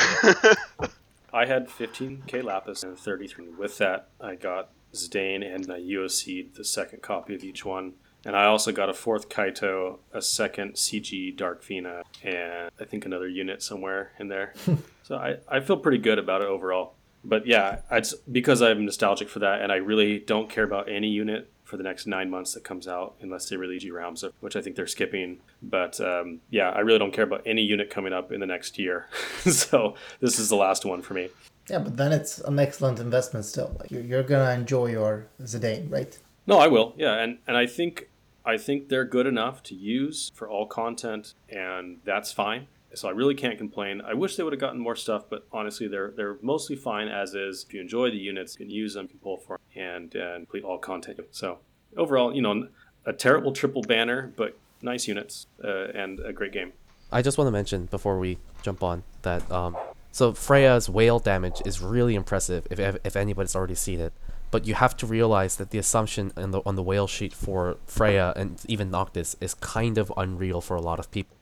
[1.32, 3.48] I had 15k lapis and 33.
[3.50, 7.94] With that, I got Zidane and I UOC'd the second copy of each one.
[8.24, 13.06] And I also got a fourth Kaito, a second CG Dark Fina, and I think
[13.06, 14.52] another unit somewhere in there.
[15.02, 16.94] so I, I feel pretty good about it overall.
[17.24, 21.08] But yeah, it's because I'm nostalgic for that, and I really don't care about any
[21.08, 24.56] unit for the next nine months that comes out, unless they release G Realms, which
[24.56, 25.38] I think they're skipping.
[25.62, 28.78] But um, yeah, I really don't care about any unit coming up in the next
[28.78, 29.06] year.
[29.40, 31.28] so this is the last one for me.
[31.68, 33.76] Yeah, but then it's an excellent investment still.
[33.78, 36.18] Like you're, you're gonna enjoy your Zidane, right?
[36.46, 36.94] No, I will.
[36.96, 38.08] Yeah, and and I think
[38.44, 42.66] I think they're good enough to use for all content, and that's fine.
[42.94, 44.00] So I really can't complain.
[44.00, 47.34] I wish they would have gotten more stuff, but honestly, they're they're mostly fine as
[47.34, 47.64] is.
[47.66, 50.16] If you enjoy the units, you can use them, you can pull for them, and
[50.16, 51.20] uh, complete all content.
[51.30, 51.58] So
[51.96, 52.68] overall, you know,
[53.06, 56.72] a terrible triple banner, but nice units uh, and a great game.
[57.12, 59.76] I just want to mention before we jump on that um,
[60.12, 64.12] so Freya's whale damage is really impressive if if anybody's already seen it.
[64.50, 67.76] But you have to realize that the assumption on the on the whale sheet for
[67.86, 71.36] Freya and even Noctis is kind of unreal for a lot of people.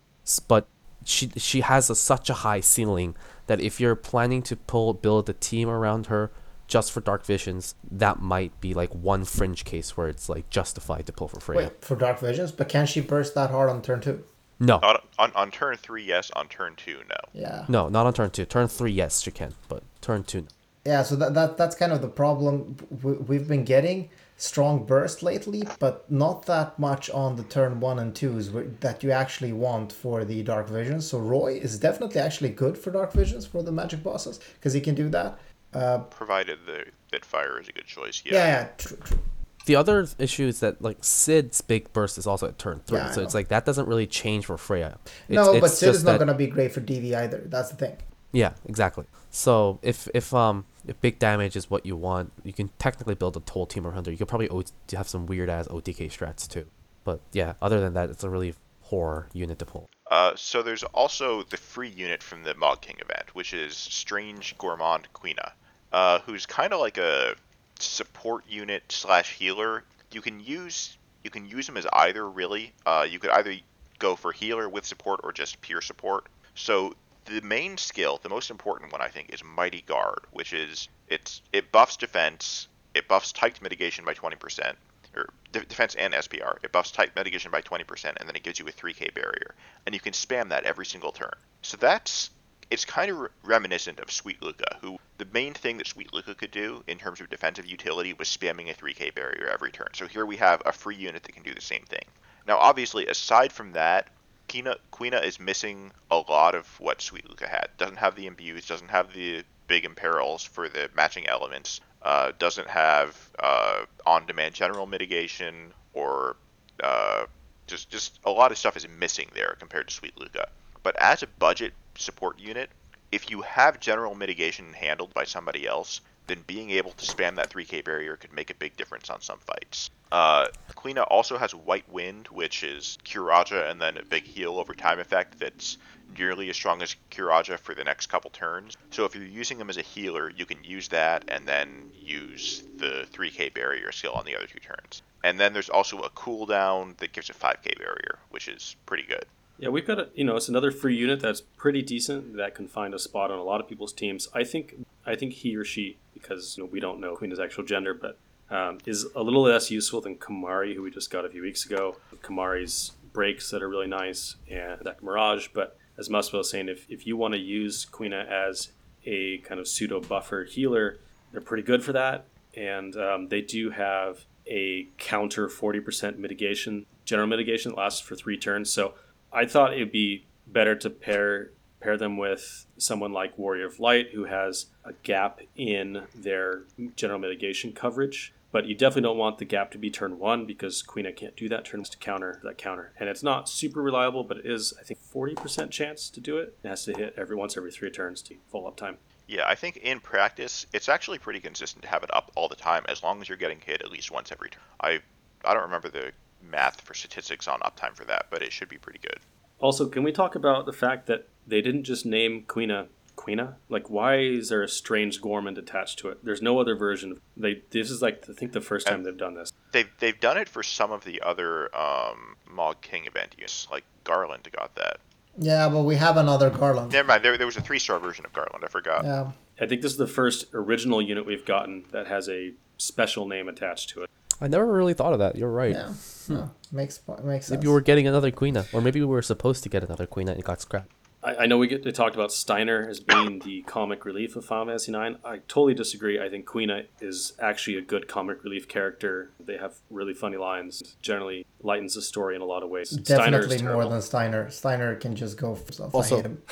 [0.46, 0.68] But
[1.04, 3.14] she she has a, such a high ceiling
[3.46, 6.30] that if you're planning to pull build a team around her
[6.66, 11.06] just for dark visions, that might be like one fringe case where it's like justified
[11.06, 11.58] to pull for Freya.
[11.62, 14.22] Wait, for dark visions, but can she burst that hard on turn two?
[14.60, 14.80] No.
[14.82, 16.30] On, on, on turn three, yes.
[16.32, 17.16] On turn two, no.
[17.32, 17.64] Yeah.
[17.68, 18.44] No, not on turn two.
[18.44, 20.42] Turn three, yes, she can, but turn two.
[20.42, 20.46] No.
[20.84, 24.08] Yeah, so that, that that's kind of the problem we've been getting
[24.38, 29.10] strong burst lately, but not that much on the turn one and twos that you
[29.10, 31.06] actually want for the dark visions.
[31.06, 34.80] So Roy is definitely actually good for dark visions for the magic bosses because he
[34.80, 35.38] can do that.
[35.74, 38.22] Uh, Provided the that fire is a good choice.
[38.24, 38.32] Yeah.
[38.34, 38.46] Yeah.
[38.46, 39.18] yeah true, true.
[39.66, 43.10] The other issue is that like Sid's big burst is also at turn three, Yeah,
[43.10, 44.98] so it's like that doesn't really change for Freya.
[45.28, 47.42] It's, no, but Sid is not that- going to be great for DV either.
[47.44, 47.96] That's the thing.
[48.32, 49.04] Yeah, exactly.
[49.30, 53.36] So if if um if big damage is what you want, you can technically build
[53.36, 54.12] a whole team around her.
[54.12, 56.66] You could probably O- have some weird ass OTK strats too.
[57.04, 59.88] But yeah, other than that, it's a really poor unit to pull.
[60.10, 64.56] Uh, so there's also the free unit from the Mog King event, which is Strange
[64.58, 65.52] Gourmand Quina,
[65.92, 67.34] uh, who's kind of like a
[67.78, 69.84] support unit slash healer.
[70.10, 72.72] You can use you can use him as either really.
[72.86, 73.54] Uh, you could either
[73.98, 76.26] go for healer with support or just pure support.
[76.54, 76.94] So
[77.28, 81.42] the main skill, the most important one I think, is Mighty Guard, which is it's
[81.52, 84.74] it buffs defense, it buffs typed mitigation by 20%,
[85.16, 86.56] or de- defense and SPR.
[86.62, 89.54] It buffs type mitigation by 20%, and then it gives you a 3k barrier.
[89.86, 91.34] And you can spam that every single turn.
[91.62, 92.30] So that's
[92.70, 96.34] it's kind of re- reminiscent of Sweet Luca, who the main thing that Sweet Luca
[96.34, 99.88] could do in terms of defensive utility was spamming a 3k barrier every turn.
[99.94, 102.04] So here we have a free unit that can do the same thing.
[102.46, 104.08] Now, obviously, aside from that,
[104.48, 107.68] Quina, Quina is missing a lot of what Sweet Luca had.
[107.76, 112.68] Doesn't have the imbues, doesn't have the big imperils for the matching elements, uh, doesn't
[112.68, 116.36] have uh, on-demand general mitigation, or
[116.82, 117.26] uh,
[117.66, 120.48] just just a lot of stuff is missing there compared to Sweet Luca.
[120.82, 122.70] But as a budget support unit,
[123.12, 127.50] if you have general mitigation handled by somebody else, then being able to spam that
[127.50, 129.90] 3k barrier could make a big difference on some fights.
[130.12, 134.74] Uh, Quina also has White Wind, which is Curaja and then a big heal over
[134.74, 135.78] time effect that's
[136.16, 138.76] nearly as strong as Curaja for the next couple turns.
[138.90, 142.62] So if you're using him as a healer, you can use that and then use
[142.76, 145.02] the 3k barrier skill on the other two turns.
[145.24, 149.24] And then there's also a cooldown that gives a 5k barrier, which is pretty good.
[149.58, 152.68] Yeah, we've got a you know it's another free unit that's pretty decent that can
[152.68, 154.28] find a spot on a lot of people's teams.
[154.32, 157.64] I think I think he or she because you know, we don't know Quina's actual
[157.64, 158.18] gender, but
[158.50, 161.66] um, is a little less useful than Kamari, who we just got a few weeks
[161.66, 161.96] ago.
[162.22, 165.48] Kamari's breaks that are really nice and that Mirage.
[165.52, 168.72] But as Muswell was saying, if, if you want to use Quina as
[169.04, 170.98] a kind of pseudo buffer healer,
[171.32, 172.26] they're pretty good for that.
[172.54, 178.38] And um, they do have a counter 40% mitigation, general mitigation that lasts for three
[178.38, 178.70] turns.
[178.70, 178.94] So
[179.32, 184.10] I thought it'd be better to pair pair them with someone like Warrior of Light,
[184.12, 186.62] who has a gap in their
[186.96, 188.32] general mitigation coverage.
[188.50, 191.50] But you definitely don't want the gap to be turn one because Quina can't do
[191.50, 192.92] that turns to counter that counter.
[192.98, 196.38] And it's not super reliable, but it is I think forty percent chance to do
[196.38, 196.56] it.
[196.64, 198.96] It has to hit every once every three turns to full uptime.
[199.26, 202.56] Yeah, I think in practice it's actually pretty consistent to have it up all the
[202.56, 204.62] time as long as you're getting hit at least once every turn.
[204.80, 205.00] I
[205.44, 206.12] I don't remember the
[206.42, 209.18] math for statistics on uptime for that, but it should be pretty good.
[209.60, 213.54] Also, can we talk about the fact that they didn't just name Quina Quina?
[213.68, 216.24] Like, why is there a strange Gourmand attached to it?
[216.24, 217.20] There's no other version.
[217.36, 219.52] They this is like I think the first time they've done this.
[219.72, 223.84] They've they've done it for some of the other um, Mog King event units, like
[224.04, 224.98] Garland got that.
[225.40, 226.92] Yeah, but we have another Garland.
[226.92, 227.24] Never mind.
[227.24, 228.64] There, there was a three star version of Garland.
[228.64, 229.04] I forgot.
[229.04, 229.32] Yeah.
[229.60, 233.48] I think this is the first original unit we've gotten that has a special name
[233.48, 234.10] attached to it.
[234.40, 235.36] I never really thought of that.
[235.36, 235.72] You're right.
[235.72, 235.92] Yeah.
[236.28, 237.50] No, makes makes sense.
[237.58, 240.30] Maybe we were getting another Quina, or maybe we were supposed to get another Quina
[240.30, 240.92] and it got scrapped.
[241.22, 244.44] I, I know we get to talk about Steiner as being the comic relief of
[244.44, 245.16] Final Fantasy IX.
[245.24, 246.20] I totally disagree.
[246.20, 249.30] I think Quina is actually a good comic relief character.
[249.40, 250.96] They have really funny lines.
[251.02, 252.90] Generally lightens the story in a lot of ways.
[252.90, 254.50] Steiner is Definitely more than Steiner.
[254.50, 255.94] Steiner can just go for himself.
[255.94, 256.42] Also, hate him.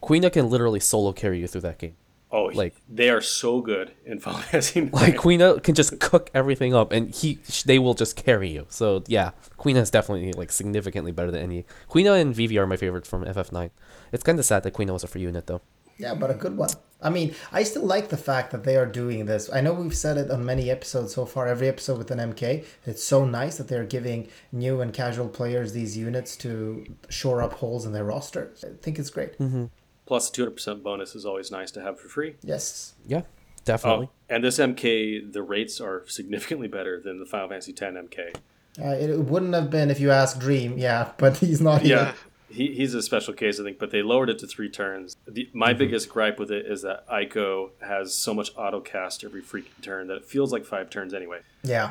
[0.00, 1.96] Quina can literally solo carry you through that game.
[2.30, 4.80] Oh, like- like they are so good in Final Fantasy.
[4.80, 4.92] IX.
[4.92, 8.66] Like Quina can just cook everything up, and he they will just carry you.
[8.68, 11.64] So yeah, Quina is definitely like significantly better than any.
[11.88, 13.70] Quina and Vivi are my favorites from FF9.
[14.12, 15.62] It's kind of sad that Quina was a free unit though.
[15.96, 16.68] Yeah, but a good one.
[17.02, 19.50] I mean, I still like the fact that they are doing this.
[19.52, 22.64] I know we've said it on many episodes so far, every episode with an MK.
[22.86, 27.54] It's so nice that they're giving new and casual players these units to shore up
[27.54, 28.52] holes in their roster.
[28.62, 29.38] I think it's great.
[29.38, 29.64] Mm-hmm.
[30.08, 32.36] Plus, two hundred percent bonus is always nice to have for free.
[32.42, 32.94] Yes.
[33.06, 33.22] Yeah,
[33.66, 34.08] definitely.
[34.10, 38.34] Oh, and this MK, the rates are significantly better than the Final Fantasy X MK.
[38.82, 41.96] Uh, it wouldn't have been if you asked Dream, yeah, but he's not here.
[41.96, 42.14] Yeah,
[42.48, 45.14] he, he's a special case, I think, but they lowered it to three turns.
[45.26, 49.42] The, my biggest gripe with it is that Eiko has so much auto cast every
[49.42, 51.40] freaking turn that it feels like five turns anyway.
[51.62, 51.90] Yeah.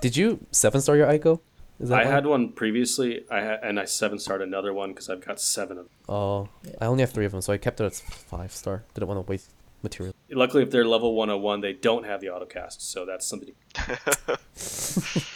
[0.00, 1.40] Did you seven star your Eiko?
[1.80, 2.12] Is I one?
[2.12, 5.78] had one previously, I had, and I seven starred another one because I've got seven
[5.78, 5.94] of them.
[6.08, 6.48] Oh,
[6.80, 8.84] I only have three of them, so I kept it at five star.
[8.94, 9.50] Didn't want to waste
[9.82, 10.14] material.
[10.30, 13.54] Luckily, if they're level 101, they don't have the auto cast, so that's something.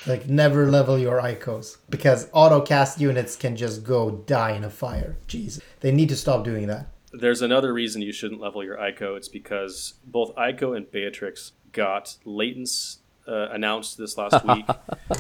[0.07, 4.71] Like, never level your Eikos because auto cast units can just go die in a
[4.71, 5.19] fire.
[5.29, 5.61] Jeez.
[5.81, 6.87] They need to stop doing that.
[7.13, 9.17] There's another reason you shouldn't level your Eiko.
[9.19, 12.99] It's because both Eiko and Beatrix got latents
[13.29, 14.67] uh, announced this last week.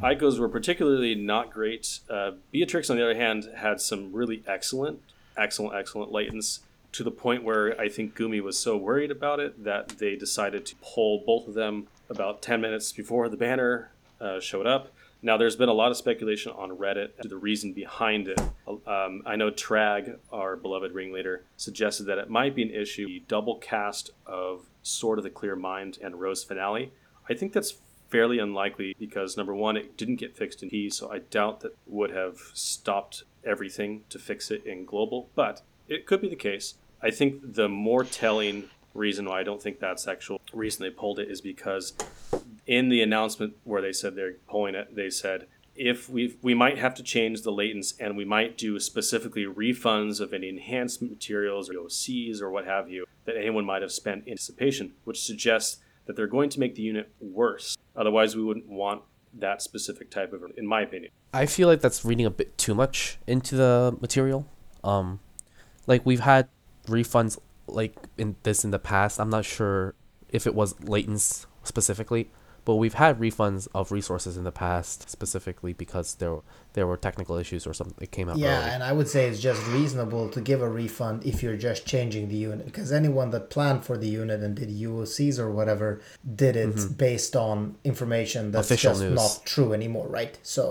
[0.00, 2.00] Eiko's were particularly not great.
[2.08, 5.00] Uh, Beatrix, on the other hand, had some really excellent,
[5.36, 6.60] excellent, excellent latents
[6.92, 10.64] to the point where I think Gumi was so worried about it that they decided
[10.66, 14.92] to pull both of them about 10 minutes before the banner uh, showed up.
[15.20, 18.40] Now, there's been a lot of speculation on Reddit as to the reason behind it.
[18.68, 23.22] Um, I know Trag, our beloved ringleader, suggested that it might be an issue the
[23.26, 26.92] double cast of Sword of the Clear Mind and Rose Finale.
[27.28, 27.74] I think that's
[28.08, 31.76] fairly unlikely because number one, it didn't get fixed in P, so I doubt that
[31.86, 36.74] would have stopped everything to fix it in global, but it could be the case.
[37.02, 38.64] I think the more telling
[38.94, 41.94] reason why I don't think that's actual reason they pulled it is because
[42.66, 45.46] in the announcement where they said they're pulling it, they said
[45.78, 50.20] if we we might have to change the latents and we might do specifically refunds
[50.20, 54.24] of any enhancement materials or OCs or what have you that anyone might have spent
[54.26, 55.78] in anticipation, which suggests
[56.08, 57.76] that they're going to make the unit worse.
[57.94, 59.02] Otherwise, we wouldn't want
[59.34, 61.12] that specific type of, in my opinion.
[61.34, 64.46] I feel like that's reading a bit too much into the material.
[64.82, 65.20] Um,
[65.86, 66.48] like we've had
[66.86, 69.20] refunds like in this in the past.
[69.20, 69.94] I'm not sure
[70.30, 72.30] if it was latents specifically,
[72.68, 76.36] but we've had refunds of resources in the past specifically because there
[76.76, 78.70] there were technical issues or something that came out Yeah, early.
[78.74, 82.24] and I would say it's just reasonable to give a refund if you're just changing
[82.32, 85.88] the unit because anyone that planned for the unit and did UOCs or whatever
[86.44, 86.74] did it
[87.06, 87.56] based on
[87.92, 88.74] information that's Mm-hmm.
[88.74, 89.16] Official just news.
[89.22, 90.34] not true anymore, right?
[90.42, 90.62] So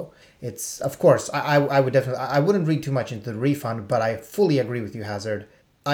[0.50, 3.40] it's of course I, I I would definitely I wouldn't read too much into the
[3.50, 5.42] refund, but I fully agree with you, Hazard.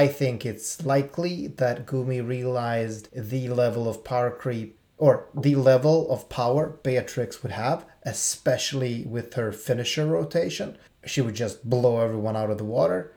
[0.04, 4.70] I think it's likely that Gumi realized the level of power creep
[5.04, 10.78] or the level of power Beatrix would have, especially with her finisher rotation.
[11.06, 13.12] She would just blow everyone out of the water.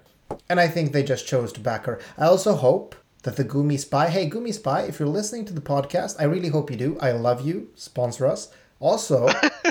[0.48, 2.00] And I think they just chose to back her.
[2.18, 5.60] I also hope that the Gumi Spy, hey, Gumi Spy, if you're listening to the
[5.60, 6.98] podcast, I really hope you do.
[7.00, 7.68] I love you.
[7.76, 8.52] Sponsor us.
[8.80, 9.28] Also,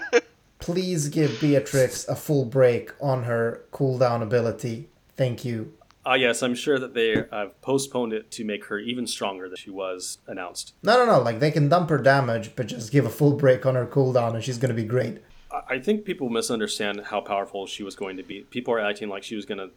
[0.59, 4.87] please give Beatrix a full break on her cooldown ability.
[5.17, 5.73] Thank you.
[6.05, 9.57] Ah, yes, I'm sure that they have postponed it to make her even stronger than
[9.57, 10.73] she was announced.
[10.83, 11.19] No, no, no.
[11.21, 14.35] Like they can dump her damage, but just give a full break on her cooldown,
[14.35, 15.19] and she's gonna be great.
[15.51, 18.41] I I think people misunderstand how powerful she was going to be.
[18.41, 19.69] People are acting like she was going to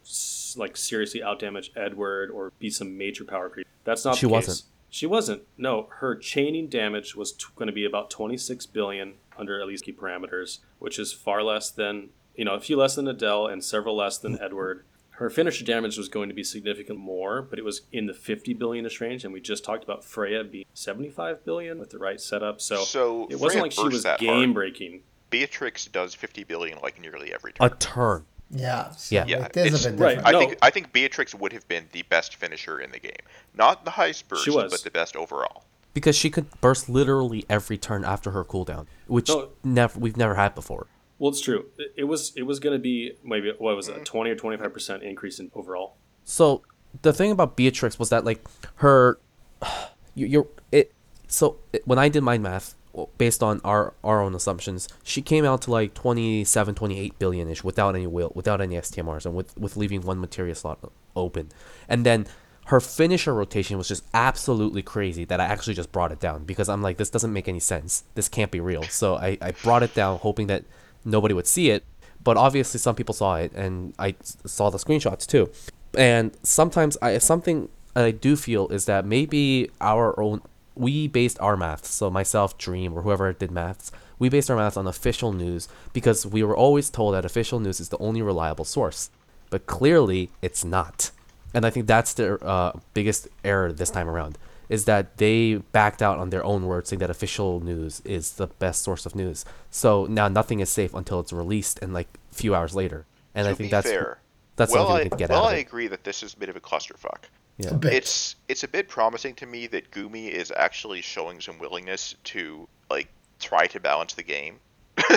[0.59, 3.65] like seriously outdamage Edward or be some major power creep.
[3.85, 4.47] That's not She the case.
[4.47, 4.63] wasn't.
[4.91, 5.41] She wasn't.
[5.57, 9.85] No, her chaining damage was t- going to be about 26 billion under at least
[9.85, 13.63] key parameters, which is far less than you know a few less than Edel and
[13.63, 14.83] several less than Edward.
[15.19, 18.55] Her finisher damage was going to be significant more, but it was in the 50
[18.55, 22.61] billionish range, and we just talked about Freya being 75 billion with the right setup.
[22.61, 24.39] So, So, it wasn't Freya like she was that hard.
[24.39, 25.01] game breaking.
[25.29, 27.67] Beatrix does 50 billion like nearly every turn.
[27.67, 28.25] A turn.
[28.49, 28.91] Yeah.
[28.91, 29.25] So Yeah.
[29.27, 30.19] Yeah, It is it's- a right.
[30.23, 30.39] I No.
[30.39, 33.11] think I think Beatrix would have been the best finisher in the game.
[33.53, 34.71] Not the highest burst, She was.
[34.71, 35.65] but the best overall.
[35.93, 39.49] because she could burst literally every turn after her cooldown, which No.
[39.65, 40.87] never we've never had before.
[41.19, 41.65] Well, it's true.
[41.77, 43.99] It, it was it was going to be maybe what was Mm-hmm.
[43.99, 45.97] it, twenty or twenty five percent increase in overall.
[46.23, 46.63] So
[47.01, 48.43] the thing about Beatrix was that like
[48.75, 49.19] her,
[50.15, 50.93] you, you're it.
[51.27, 52.75] So it, when I did my math
[53.17, 57.63] based on our our own assumptions, she came out to like 27, 28 billion ish
[57.63, 60.79] without any will, without any STMRs, and with with leaving one materia slot
[61.15, 61.49] open,
[61.87, 62.25] and then.
[62.65, 66.69] Her finisher rotation was just absolutely crazy that I actually just brought it down because
[66.69, 68.03] I'm like, this doesn't make any sense.
[68.13, 68.83] This can't be real.
[68.83, 70.65] So I, I brought it down hoping that
[71.05, 71.83] nobody would see it.
[72.23, 75.49] But obviously, some people saw it, and I saw the screenshots too.
[75.97, 80.41] And sometimes I something I do feel is that maybe our own
[80.75, 81.89] we based our maths.
[81.89, 86.25] So myself, Dream, or whoever did maths, we based our maths on official news because
[86.25, 89.09] we were always told that official news is the only reliable source.
[89.49, 91.11] But clearly, it's not.
[91.53, 94.37] And I think that's their uh, biggest error this time around
[94.69, 98.47] is that they backed out on their own word, saying that official news is the
[98.47, 99.43] best source of news.
[99.71, 103.05] So now nothing is safe until it's released, and like a few hours later.
[103.33, 104.19] And to I think be that's fair,
[104.55, 106.49] that's well, I, we get well, out I of agree that this is a bit
[106.49, 107.23] of a clusterfuck.
[107.57, 107.71] Yeah.
[107.71, 107.93] A bit.
[107.93, 112.67] It's it's a bit promising to me that Gumi is actually showing some willingness to
[112.89, 113.09] like
[113.39, 114.59] try to balance the game.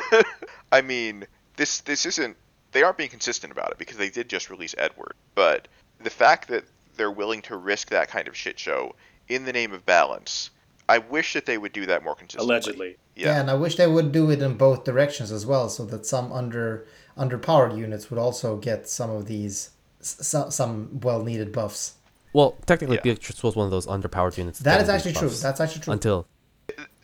[0.73, 1.27] I mean,
[1.57, 2.37] this this isn't
[2.73, 5.69] they aren't being consistent about it because they did just release Edward, but
[6.01, 6.65] the fact that
[6.97, 8.95] they're willing to risk that kind of shit show
[9.29, 10.51] in the name of balance,
[10.89, 12.55] I wish that they would do that more consistently.
[12.55, 13.27] Allegedly, Yeah.
[13.29, 13.41] Yeah.
[13.41, 16.33] and I wish they would do it in both directions as well, so that some
[16.33, 19.70] under underpowered units would also get some of these
[20.01, 21.95] some, some well needed buffs.
[22.33, 23.03] Well, technically, Yeah.
[23.14, 24.59] Beatrix was one of those underpowered units.
[24.61, 25.29] That is actually true.
[25.29, 25.93] That's actually true.
[25.93, 26.27] Until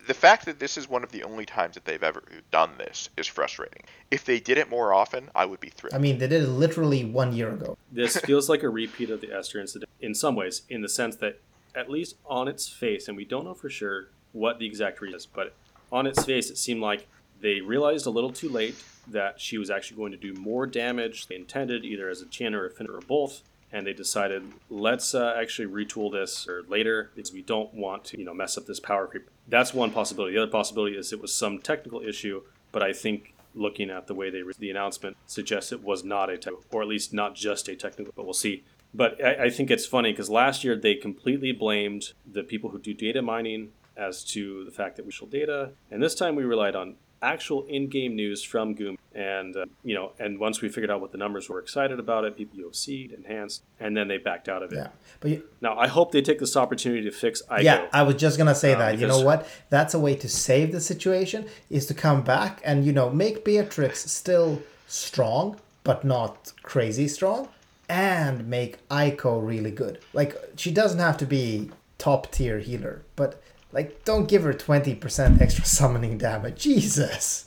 [0.08, 3.10] the fact that this is one of the only times that they've ever done this
[3.18, 3.82] is frustrating.
[4.10, 5.94] If they did it more often, I would be thrilled.
[5.94, 7.76] I mean, they did it literally one year ago.
[7.92, 11.16] this feels like a repeat of the Esther incident in some ways, in the sense
[11.16, 11.40] that
[11.74, 15.16] at least on its face, and we don't know for sure what the exact reason
[15.16, 15.54] is, but
[15.90, 17.06] on its face, it seemed like
[17.40, 18.74] they realized a little too late
[19.06, 22.54] that she was actually going to do more damage than intended, either as a chin
[22.54, 23.42] or a fin or both.
[23.70, 28.18] And they decided, let's uh, actually retool this or later because we don't want to,
[28.18, 29.28] you know, mess up this power creep.
[29.46, 30.34] That's one possibility.
[30.34, 32.42] The other possibility is it was some technical issue,
[32.72, 36.30] but I think looking at the way they re- the announcement suggests it was not
[36.30, 38.12] a tech, or at least not just a technical.
[38.16, 38.64] But we'll see.
[38.94, 42.78] But I, I think it's funny because last year they completely blamed the people who
[42.78, 46.44] do data mining as to the fact that we show data, and this time we
[46.44, 48.96] relied on actual in-game news from Goom.
[49.12, 52.24] And uh, you know, and once we figured out what the numbers were, excited about
[52.24, 52.36] it.
[52.36, 54.76] People UOC'd, enhanced, and then they backed out of it.
[54.76, 57.62] Yeah, but you, Now I hope they take this opportunity to fix Eiko.
[57.64, 58.98] yeah, I was just gonna say Uh, that.
[59.00, 59.48] You know what?
[59.68, 63.44] That's a way to save the situation is to come back and you know make
[63.44, 67.48] Beatrix still strong, but not crazy strong,
[67.88, 70.00] and make Eiko really good.
[70.12, 74.94] Like she doesn't have to be top tier healer, but like don't give her twenty
[74.94, 76.60] percent extra summoning damage.
[76.60, 77.46] Jesus.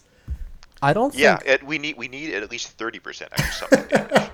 [0.83, 3.89] I don't think yeah, it, we need we need at least thirty percent extra summoning
[3.89, 4.31] damage.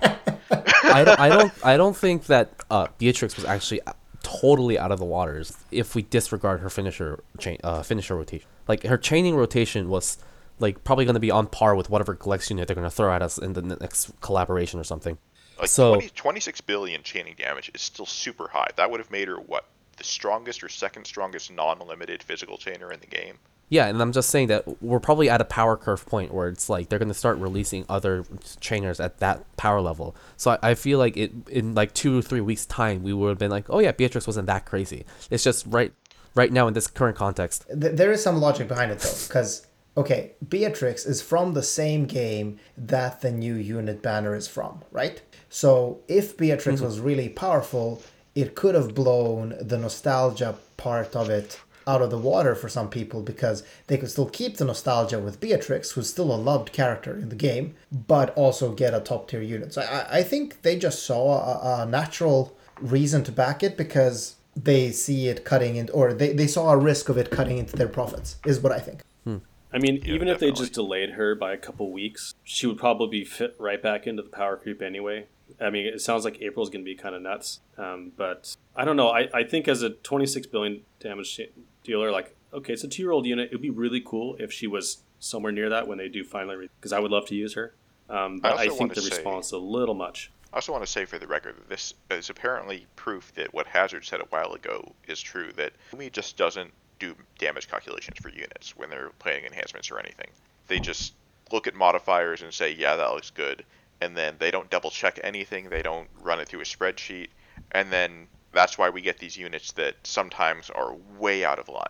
[0.84, 3.80] I don't, I don't, I don't think that uh, Beatrix was actually
[4.22, 8.48] totally out of the waters if we disregard her finisher chain, uh, finisher rotation.
[8.66, 10.18] Like her chaining rotation was
[10.58, 13.12] like probably going to be on par with whatever Glex unit they're going to throw
[13.12, 15.18] at us in the next collaboration or something.
[15.58, 18.68] Like So- 20, 26 billion chaining damage is still super high.
[18.76, 19.64] That would have made her what
[19.96, 23.38] the strongest or second strongest non-limited physical chainer in the game.
[23.70, 26.70] Yeah, and I'm just saying that we're probably at a power curve point where it's
[26.70, 28.22] like they're going to start releasing other
[28.60, 30.16] chainers at that power level.
[30.38, 33.28] So I, I feel like it in like two or three weeks time we would
[33.28, 35.04] have been like, oh yeah, Beatrix wasn't that crazy.
[35.30, 35.92] It's just right
[36.34, 37.66] right now in this current context.
[37.68, 39.66] There is some logic behind it though, because
[39.98, 45.20] okay, Beatrix is from the same game that the new unit banner is from, right?
[45.48, 46.84] So if Beatrix mm-hmm.
[46.84, 48.02] was really powerful,
[48.34, 52.90] it could have blown the nostalgia part of it out of the water for some
[52.90, 57.16] people because they could still keep the nostalgia with Beatrix, who's still a loved character
[57.16, 59.72] in the game, but also get a top tier unit.
[59.72, 64.36] So I, I think they just saw a, a natural reason to back it because
[64.54, 67.76] they see it cutting in, or they, they saw a risk of it cutting into
[67.76, 69.02] their profits, is what I think.
[69.24, 69.38] Hmm.
[69.72, 72.78] I mean, Yeah, even if they just delayed her by a couple weeks, she would
[72.78, 75.26] probably fit right back into the power creep anyway.
[75.60, 78.84] I mean, it sounds like April's going to be kind of nuts, um, but I
[78.84, 79.08] don't know.
[79.08, 81.40] I, I think as a 26 billion damage
[81.84, 83.46] dealer, like, okay, it's a two year old unit.
[83.50, 86.68] It would be really cool if she was somewhere near that when they do finally,
[86.80, 87.74] because I would love to use her.
[88.08, 90.30] Um, but I I, think the say- response is a little much.
[90.52, 93.66] I also want to say for the record that this is apparently proof that what
[93.66, 95.52] Hazard said a while ago is true.
[95.52, 100.28] That Gumi just doesn't do damage calculations for units when they're playing enhancements or anything.
[100.66, 101.12] They just
[101.52, 103.64] look at modifiers and say, yeah, that looks good,
[104.00, 105.68] and then they don't double check anything.
[105.68, 107.28] They don't run it through a spreadsheet,
[107.72, 111.86] and then that's why we get these units that sometimes are way out of line.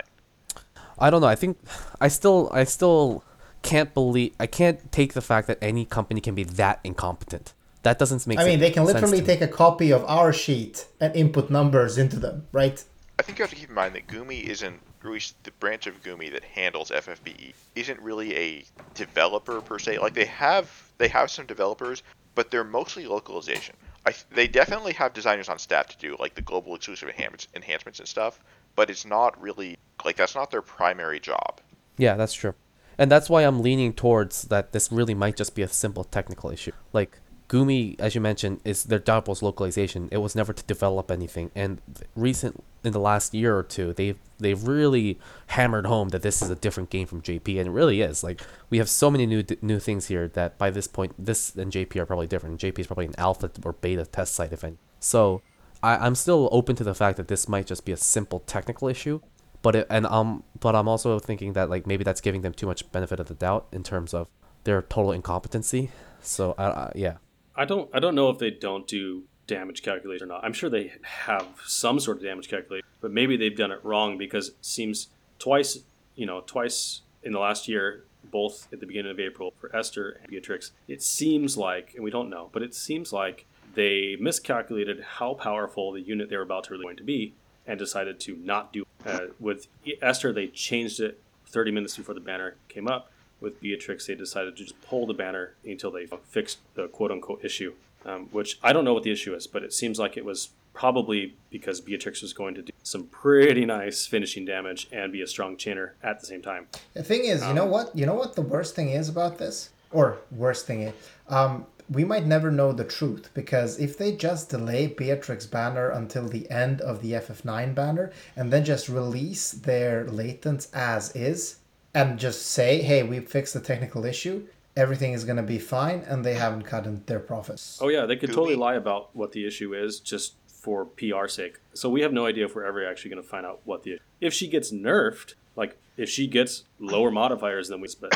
[0.98, 1.28] I don't know.
[1.28, 1.58] I think
[2.00, 3.24] I still I still
[3.62, 7.52] can't believe I can't take the fact that any company can be that incompetent.
[7.82, 8.38] That doesn't make.
[8.38, 9.26] I mean, they can literally to me.
[9.26, 12.82] take a copy of our sheet and input numbers into them, right?
[13.18, 16.02] I think you have to keep in mind that Gumi isn't, or the branch of
[16.02, 19.98] Gumi that handles FFBE isn't really a developer per se.
[19.98, 22.02] Like they have, they have some developers,
[22.34, 23.74] but they're mostly localization.
[24.06, 28.08] I, they definitely have designers on staff to do like the global exclusive enhancements and
[28.08, 28.40] stuff,
[28.74, 31.60] but it's not really like that's not their primary job.
[31.96, 32.54] Yeah, that's true.
[32.96, 36.50] And that's why I'm leaning towards that this really might just be a simple technical
[36.50, 36.72] issue.
[36.92, 37.18] Like
[37.48, 40.08] Gumi, as you mentioned, is their job was localization.
[40.12, 41.50] It was never to develop anything.
[41.54, 41.80] And
[42.14, 45.18] recent in the last year or two, they've they've really
[45.48, 48.22] hammered home that this is a different game from JP, and it really is.
[48.22, 51.72] Like we have so many new new things here that by this point, this and
[51.72, 52.60] JP are probably different.
[52.60, 54.78] JP is probably an alpha or beta test site, event.
[55.00, 55.40] So
[55.82, 58.88] I, I'm still open to the fact that this might just be a simple technical
[58.88, 59.20] issue
[59.62, 62.66] but it, and um but I'm also thinking that like maybe that's giving them too
[62.66, 64.28] much benefit of the doubt in terms of
[64.64, 65.90] their total incompetency.
[66.20, 67.16] So I, I yeah.
[67.58, 70.44] I don't I don't know if they don't do damage calculation or not.
[70.44, 74.16] I'm sure they have some sort of damage calculation, but maybe they've done it wrong
[74.16, 75.08] because it seems
[75.40, 75.78] twice,
[76.14, 80.20] you know, twice in the last year, both at the beginning of April for Esther
[80.22, 83.44] and Beatrix, it seems like, and we don't know, but it seems like
[83.74, 87.34] they miscalculated how powerful the unit they were about to really going to be
[87.66, 89.66] and decided to not do uh, with
[90.00, 93.10] Esther they changed it 30 minutes before the banner came up
[93.40, 97.44] with Beatrix they decided to just pull the banner until they fixed the quote unquote
[97.44, 97.74] issue
[98.04, 100.50] um, which I don't know what the issue is but it seems like it was
[100.78, 105.26] probably because Beatrix was going to do some pretty nice finishing damage and be a
[105.26, 107.94] strong chainer at the same time The thing is, you know what?
[107.96, 110.94] You know what the worst thing is about this, or worst thing is,
[111.28, 116.28] um, we might never know the truth because if they just delay Beatrix banner until
[116.28, 121.56] the end of the FF9 banner and then just release their latents as is
[121.94, 126.00] and just say, "Hey, we fixed the technical issue," everything is going to be fine,
[126.06, 127.78] and they haven't cut in their profits.
[127.80, 131.58] Oh yeah, they could totally lie about what the issue is just for PR sake.
[131.74, 134.00] So we have no idea if we're ever actually going to find out what the
[134.20, 138.12] if she gets nerfed, like if she gets lower modifiers than we but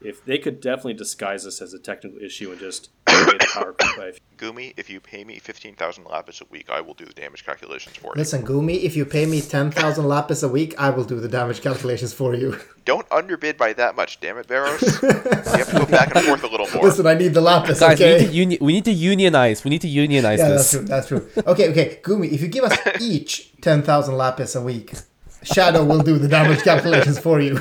[0.00, 4.06] if they could definitely disguise this as a technical issue and just power creep by
[4.06, 7.12] a few- Gumi, if you pay me 15,000 lapis a week, I will do the
[7.12, 8.18] damage calculations for you.
[8.18, 11.62] Listen, Gumi, if you pay me 10,000 lapis a week, I will do the damage
[11.62, 12.58] calculations for you.
[12.84, 14.82] Don't underbid by that much, damn it, Veros.
[15.02, 15.08] you
[15.58, 16.82] have to go back and forth a little more.
[16.84, 18.16] Listen, I need the lapis, Guys, okay?
[18.16, 19.64] we need to uni- we need to unionize.
[19.64, 20.72] We need to unionize Yeah, this.
[20.72, 21.20] that's true.
[21.20, 21.42] That's true.
[21.52, 24.92] Okay, okay, Gumi, if you give us each ten thousand lapis a week,
[25.44, 27.60] Shadow will do the damage calculations for you.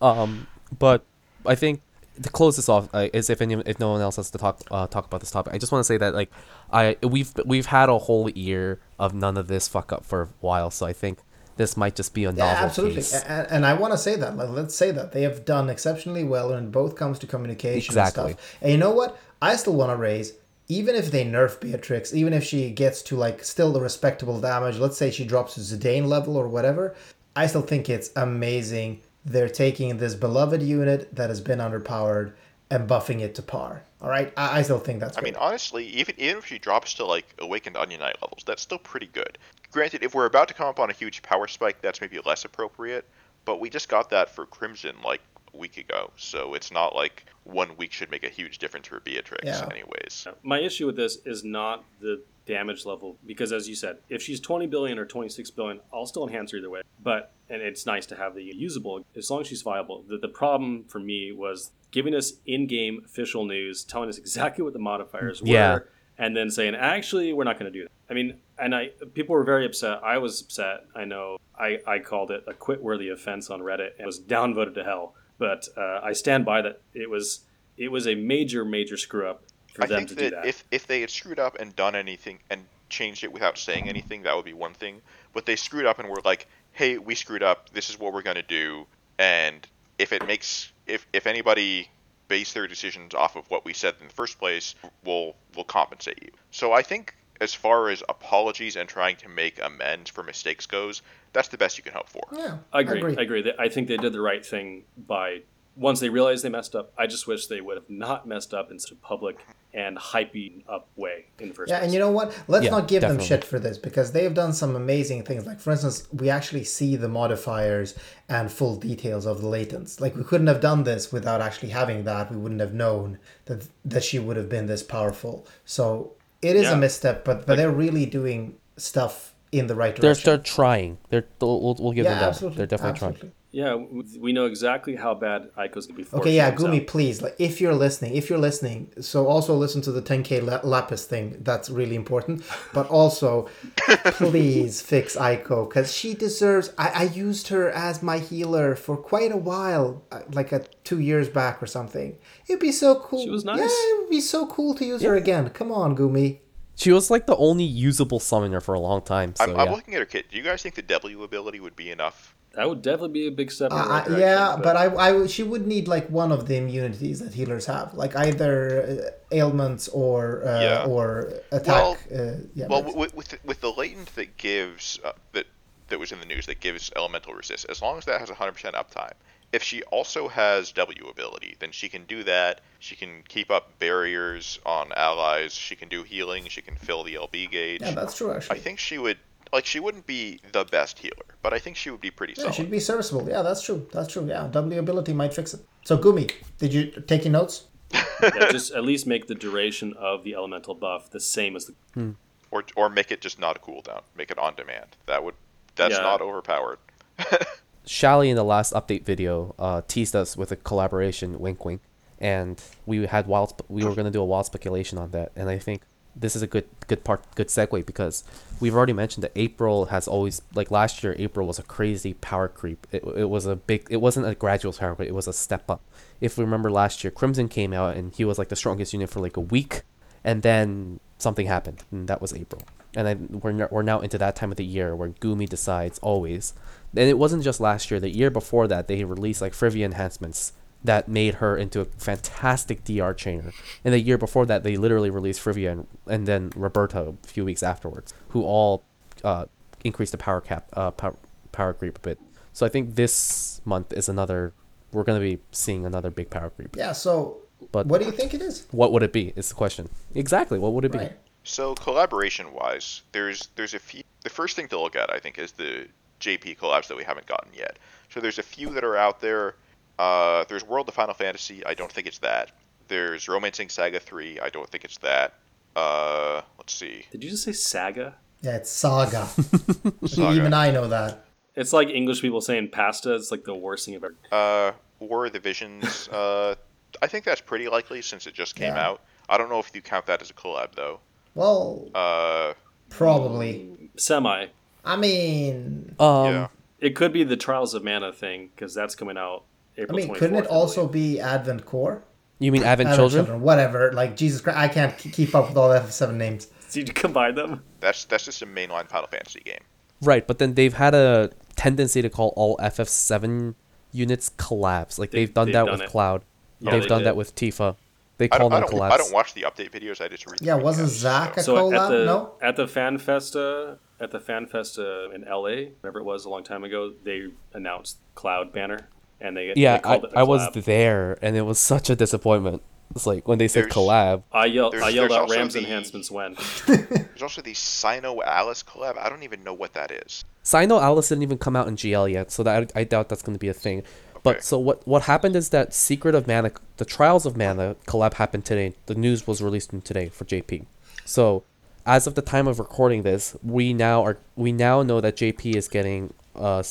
[0.00, 0.46] Um,
[0.78, 1.04] but
[1.46, 1.80] I think
[2.22, 4.60] to close this off uh, is if any if no one else has to talk
[4.70, 6.30] uh, talk about this topic, I just want to say that like
[6.72, 10.28] I we've we've had a whole year of none of this fuck up for a
[10.40, 11.18] while, so I think
[11.56, 12.96] this might just be a novel Yeah, absolutely.
[12.96, 13.14] case.
[13.22, 14.36] And, and I want to say that.
[14.36, 17.92] Like, let's say that they have done exceptionally well when it both comes to communication
[17.92, 18.32] Exactly.
[18.32, 18.58] and stuff.
[18.60, 19.18] And you know what?
[19.40, 20.34] I still want to raise.
[20.68, 24.78] Even if they nerf Beatrix, even if she gets to like still the respectable damage,
[24.78, 26.94] let's say she drops to Zidane level or whatever,
[27.36, 29.00] I still think it's amazing.
[29.24, 32.32] They're taking this beloved unit that has been underpowered
[32.70, 33.82] and buffing it to par.
[34.00, 35.16] All right, I, I still think that's.
[35.16, 38.62] I mean, honestly, even even if she drops to like Awakened Onion Knight levels, that's
[38.62, 39.38] still pretty good.
[39.70, 42.44] Granted, if we're about to come up on a huge power spike, that's maybe less
[42.44, 43.06] appropriate.
[43.44, 45.20] But we just got that for Crimson like
[45.56, 49.44] week ago, so it's not like one week should make a huge difference for Beatrix,
[49.44, 49.68] Yeah.
[49.70, 50.26] anyways.
[50.42, 54.40] My issue with this is not the damage level because, as you said, if she's
[54.40, 56.82] 20 billion or 26 billion, I'll still enhance her either way.
[57.02, 60.02] But and it's nice to have the usable as long as she's viable.
[60.08, 64.72] The, the problem for me was giving us in-game official news, telling us exactly what
[64.72, 65.78] the modifiers were, Yeah.
[66.18, 67.90] and then saying actually we're not going to do that.
[68.10, 70.00] I mean, and I people were very upset.
[70.02, 70.84] I was upset.
[70.96, 71.38] I know.
[71.58, 75.14] I I called it a quit-worthy offense on Reddit and was downvoted to hell.
[75.38, 76.80] But uh, I stand by that.
[76.94, 77.40] It was
[77.76, 79.42] it was a major major screw up
[79.74, 80.46] for I them think to that, do that.
[80.46, 84.22] if if they had screwed up and done anything and changed it without saying anything,
[84.22, 85.02] that would be one thing.
[85.32, 87.70] But they screwed up and were like, "Hey, we screwed up.
[87.70, 88.86] This is what we're gonna do."
[89.18, 89.66] And
[89.98, 91.90] if it makes if if anybody
[92.28, 94.74] base their decisions off of what we said in the first place,
[95.04, 96.30] we'll we'll compensate you.
[96.50, 101.02] So I think as far as apologies and trying to make amends for mistakes goes,
[101.32, 102.22] that's the best you can hope for.
[102.32, 103.16] yeah, I agree.
[103.16, 103.42] I agree.
[103.42, 105.42] That- I think they did the right thing by
[105.78, 108.70] once they realized they messed up, I just wish they would have not messed up
[108.70, 109.38] in such a public
[109.74, 111.84] and hyping up way in the first Yeah, place.
[111.84, 112.34] and you know what?
[112.48, 115.44] Let's Yeah, not give them shit for this because they've done some amazing things.
[115.44, 117.94] Like, for instance, we actually see the modifiers
[118.26, 120.00] and full details of the latents.
[120.00, 122.30] Like, we couldn't have done this without actually having that.
[122.30, 125.46] We wouldn't have known that that she would have been this powerful.
[125.66, 126.72] So it is Yeah.
[126.72, 130.30] a misstep, but but they're really doing stuff in the right They're direction.
[130.30, 130.98] they're trying.
[131.10, 132.28] They're we'll, we'll give yeah, them that.
[132.30, 132.56] absolutely.
[132.58, 133.18] They're definitely absolutely.
[133.20, 133.32] trying.
[133.52, 133.74] yeah,
[134.20, 136.06] we know exactly how bad Eiko's gonna be.
[136.12, 136.88] Okay, yeah, Gumi, out.
[136.88, 141.04] please, like if you're listening, if you're listening, so also listen to the 10k lapis
[141.06, 141.38] thing.
[141.40, 142.42] That's really important.
[142.74, 143.48] But also,
[144.04, 146.72] please fix Aiko because she deserves.
[146.76, 150.98] I, I used her as my healer for quite a while, uh, like a two
[150.98, 152.18] years back or something.
[152.48, 153.22] It'd be so cool.
[153.22, 153.60] She was nice.
[153.60, 155.48] Yeah, it would be so cool to use her again.
[155.50, 156.40] Come on, Gumi.
[156.76, 159.34] She was like the only usable summoner for a long time.
[159.34, 159.62] So I'm, yeah.
[159.62, 160.30] I'm looking at her kit.
[160.30, 162.34] Do you guys think the W ability would be enough?
[162.54, 163.70] That would definitely be a big step.
[163.70, 166.48] In Uh, right I- direction, yeah, but, I, I, she would need like one of
[166.48, 170.84] the immunities that healers have, like either uh, ailments or uh, Yeah.
[170.86, 171.98] or attack.
[172.14, 175.46] uh, yeah, Well, with with the, with the latent that gives uh, that
[175.88, 178.72] that was in the news that gives elemental resist, as long as that has 100%
[178.72, 179.12] uptime.
[179.56, 182.60] If she also has W ability, then she can do that.
[182.78, 185.52] She can keep up barriers on allies.
[185.54, 186.42] She can do healing.
[186.48, 187.80] She can fill the LB gauge.
[187.80, 189.18] yeah, that's true Actually, I think she would
[189.54, 192.42] like she wouldn't be the best healer, but I think she would be pretty Yeah,
[192.42, 192.54] solid.
[192.56, 193.26] she'd be serviceable.
[193.34, 193.80] Yeah, that's true.
[193.94, 194.26] That's true.
[194.26, 195.60] Yeah, W ability might fix it.
[195.88, 197.64] So Gumi, did you take your notes?
[198.22, 201.74] yeah, just at least make the duration of the elemental buff the same as the.
[201.94, 202.10] Hmm.
[202.50, 204.02] or or make it just not a cooldown.
[204.20, 204.90] Make it on demand.
[205.06, 205.36] That would
[205.76, 206.02] that's Yeah.
[206.10, 206.78] not overpowered.
[207.86, 211.82] Shally in the last update video uh, teased us with a collaboration, wink wink,
[212.18, 213.50] and we had wild.
[213.50, 215.82] Spe- we were gonna do a wild speculation on that, and I think
[216.16, 218.24] this is a good good part, good segue because
[218.58, 221.14] we've already mentioned that April has always like last year.
[221.18, 222.86] April was a crazy power creep.
[222.90, 223.86] It, it was a big.
[223.90, 225.82] It wasn't a gradual power, but it was a step up.
[226.20, 229.10] If we remember last year, Crimson came out and he was like the strongest unit
[229.10, 229.82] for like a week,
[230.24, 232.62] and then something happened, and that was April.
[232.96, 236.54] And then we're we're now into that time of the year where Gumi decides always.
[236.98, 238.00] And it wasn't just last year.
[238.00, 240.52] The year before that, they released like Fryevia enhancements
[240.84, 243.52] that made her into a fantastic DR chainer.
[243.84, 247.44] And the year before that, they literally released Fryevia and, and then Roberta a few
[247.44, 248.84] weeks afterwards, who all
[249.24, 249.46] uh,
[249.84, 251.16] increased the power cap, uh, power,
[251.52, 252.18] power creep a bit.
[252.52, 254.52] So I think this month is another.
[254.92, 256.76] We're gonna be seeing another big power creep.
[256.76, 256.92] Yeah.
[256.92, 257.38] So,
[257.72, 258.66] But what do you think it is?
[258.70, 259.32] what would it be?
[259.36, 259.88] Is the question.
[260.14, 260.58] Exactly.
[260.58, 260.98] What would it be?
[260.98, 261.16] Right.
[261.42, 264.02] So collaboration wise, there's there's a few.
[264.22, 265.86] The first thing to look at, I think, is the
[266.20, 267.78] JP collabs that we haven't gotten yet.
[268.10, 269.54] So there's a few that are out there.
[269.98, 271.64] Uh, there's World of Final Fantasy.
[271.64, 272.52] I don't think it's that.
[272.88, 274.40] There's Romancing Saga 3.
[274.40, 275.34] I don't think it's that.
[275.74, 277.04] Uh, let's see.
[277.10, 278.14] Did you just say saga?
[278.42, 279.26] Yeah, it's Saga.
[280.06, 280.34] Saga.
[280.36, 281.24] Even I know that.
[281.54, 283.14] It's like English people saying pasta.
[283.14, 284.14] It's like the worst thing I've ever.
[284.30, 286.08] Uh, War of the Visions.
[286.12, 286.54] uh,
[287.02, 288.86] I think that's pretty likely since it just came Yeah.
[288.88, 289.00] out.
[289.28, 291.00] I don't know if you count that as a collab though.
[291.34, 292.54] Well, Uh,
[292.90, 293.68] probably.
[293.96, 294.46] Semi.
[294.86, 296.46] I mean, Um, yeah.
[296.78, 299.44] It could be the Trials of Mana thing because that's coming out
[299.78, 302.02] I mean, 24th, couldn't it also be Advent Core?
[302.38, 303.40] You mean Advent, Advent Children?
[303.40, 303.92] Whatever.
[303.92, 306.46] Like Jesus Christ, I can't keep up with all the F7 names.
[306.72, 307.62] Did you combine them?
[307.80, 309.60] That's that's just a mainline Final Fantasy game.
[310.02, 313.54] Right, but then they've had a tendency to call all FF7
[313.92, 314.98] units collabs.
[314.98, 315.88] Like They- they've done they've that done with it.
[315.88, 316.22] Cloud.
[316.60, 317.06] Yeah, they've they done did.
[317.06, 317.76] that with Tifa.
[318.18, 318.90] They I call don't, I them don't, collabs.
[318.92, 320.00] I don't watch the update videos.
[320.00, 320.38] I just read.
[320.38, 321.88] The Yeah, wasn't Zack so- a So at collab?
[321.90, 322.32] the No.
[322.42, 326.44] at the Fan Festa at the Fan Festa in LA, whatever it was a long
[326.44, 328.88] time ago, they announced Cloud banner
[329.20, 331.88] and they yeah, they called I, it a I was there, and it was such
[331.90, 332.62] a disappointment.
[332.94, 334.22] It's like when they said There's- collab.
[334.32, 336.36] I yelled I yelled there's out Rams the- enhancements when.
[336.66, 338.98] There's also the SINoALICE collab.
[338.98, 340.24] I don't even know what that is.
[340.44, 343.38] SINoALICE didn't even come out in GL yet, so that I doubt that's going to
[343.40, 343.82] be a thing.
[344.26, 344.84] But so what?
[344.88, 348.74] What happened is that Secret of Mana, the Trials of Mana collab happened today.
[348.86, 350.66] The news was released today for JP.
[351.04, 351.44] So,
[351.86, 355.54] as of the time of recording this, we now are we now know that JP
[355.54, 356.64] is getting uh,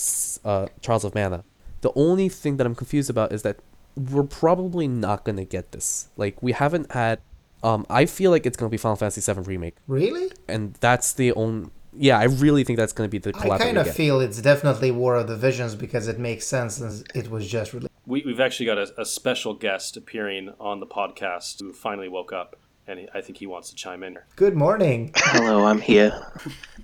[0.43, 1.45] uh Trials of Mana.
[1.80, 3.60] The only thing that I'm confused about is that
[3.95, 6.10] we're probably not going to get this.
[6.18, 7.22] Like we haven't had.
[7.64, 10.30] Um, I feel like it's going to be Final Fantasy VII remake, Really?
[10.47, 11.70] and that's the only.
[11.98, 13.52] Yeah, I really think that's going to be the collab.
[13.52, 17.04] I kind of feel it's definitely War of the Visions because it makes sense since
[17.14, 17.91] it was just released.
[18.06, 22.34] We, we've actually got a, a special guest appearing on the podcast who finally woke
[22.34, 22.56] up,
[22.88, 24.18] and he, I think he wants to chime in.
[24.36, 25.12] Good morning.
[25.16, 26.12] Hello, I'm here.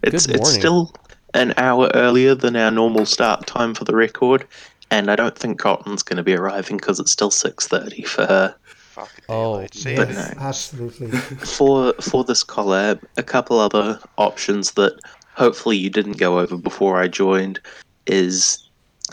[0.03, 0.93] It's Good it's still
[1.34, 4.45] an hour earlier than our normal start time for the record,
[4.89, 8.26] and I don't think Cotton's going to be arriving because it's still six thirty for
[8.26, 8.55] her.
[9.01, 10.15] Fuck Oh, daylight But savings.
[10.15, 10.33] no.
[10.39, 11.07] Absolutely.
[11.57, 14.99] For for this collab, a couple other options that
[15.35, 17.59] hopefully you didn't go over before I joined
[18.07, 18.57] is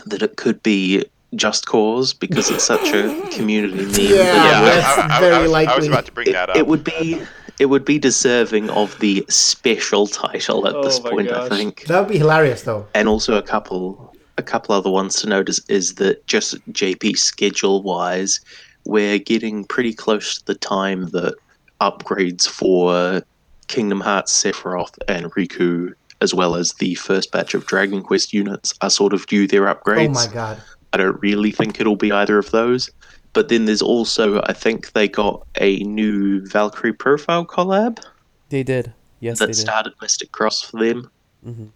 [0.05, 1.03] that it could be
[1.35, 3.93] Just Cause because it's such a community meme.
[3.95, 5.87] Yeah, Yeah, that's I, I- I very was, I was likely.
[5.87, 6.55] about to bring It, that up.
[6.57, 7.21] it would be
[7.59, 11.51] it would be deserving of the special title at Oh this point, gosh.
[11.51, 11.85] I think.
[11.87, 12.87] That would be hilarious, though.
[12.95, 17.17] And also a couple a couple other ones to note is, is that just JP
[17.17, 18.39] schedule wise,
[18.89, 21.35] we're getting pretty close to the time that
[21.79, 23.21] upgrades for
[23.67, 28.73] Kingdom Hearts, Sephiroth, and Riku, as well as the first batch of Dragon Quest units,
[28.81, 30.07] are sort of due their upgrades.
[30.09, 30.61] Oh my god.
[30.91, 32.89] I don't really think it'll be either of those.
[33.33, 38.03] But then there's also, I think they got a new Valkyrie profile collab
[38.49, 38.91] They did.
[39.19, 39.59] Yes, that they did.
[39.61, 41.11] started Mystic Cross for them.
[41.45, 41.69] Mhm.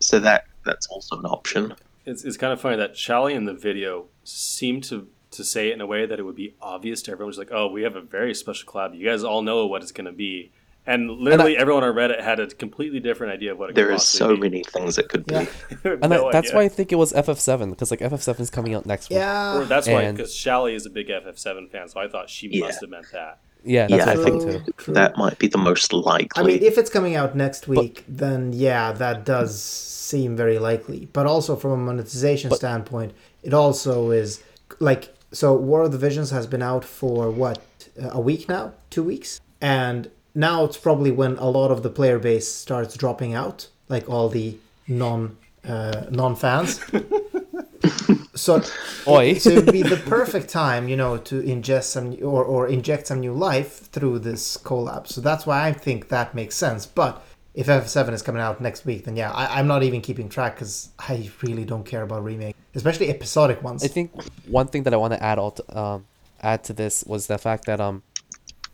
[0.00, 1.74] So that that's also an option.
[2.04, 5.74] It's, it's kind of funny that Shally in the video seemed to to say it
[5.74, 7.32] in a way that it would be obvious to everyone.
[7.32, 8.96] She's like, "Oh, we have a very special collab.
[8.98, 10.50] You guys all know what it's going to be."
[10.86, 13.96] And literally, everyone on Reddit had a completely different idea of what it There could
[13.96, 14.40] is possibly so be.
[14.48, 15.34] many things it could be.
[15.34, 15.46] Yeah.
[15.84, 16.56] And No I, that's idea.
[16.56, 19.18] why I think it was FF7 because like FF7 is coming out next week.
[19.18, 19.66] Or Yeah.
[19.68, 22.64] that's why, because Shally is a big FF7 fan, so I thought she Yeah.
[22.66, 23.38] must have meant that.
[23.64, 24.92] Yeah, that's Yeah, what I I think True, too.
[24.92, 26.42] That might be the most likely.
[26.42, 31.06] I mean, if it's coming out next week, then yeah, that does seem very likely.
[31.12, 33.12] But also from a monetization standpoint,
[33.42, 34.42] it also is
[34.78, 35.54] like so.
[35.54, 37.62] War of the Visions has been out for what
[38.00, 42.18] a week now, two weeks, and now it's probably when a lot of the player
[42.18, 44.56] base starts dropping out, like all the
[44.86, 46.80] non uh, non fans.
[48.34, 48.62] so
[49.06, 49.34] Oi.
[49.34, 53.06] so it would be the perfect time, you know, to ingest some or, or inject
[53.08, 55.08] some new life through this collab.
[55.08, 56.86] So that's why I think that makes sense.
[56.86, 57.22] But
[57.58, 60.54] if F7 is coming out next week, then yeah, I, I'm not even keeping track
[60.54, 63.82] because I really don't care about remake, especially episodic ones.
[63.82, 64.12] I think
[64.46, 66.06] one thing that I want to add all to, um,
[66.40, 68.04] add to this was the fact that um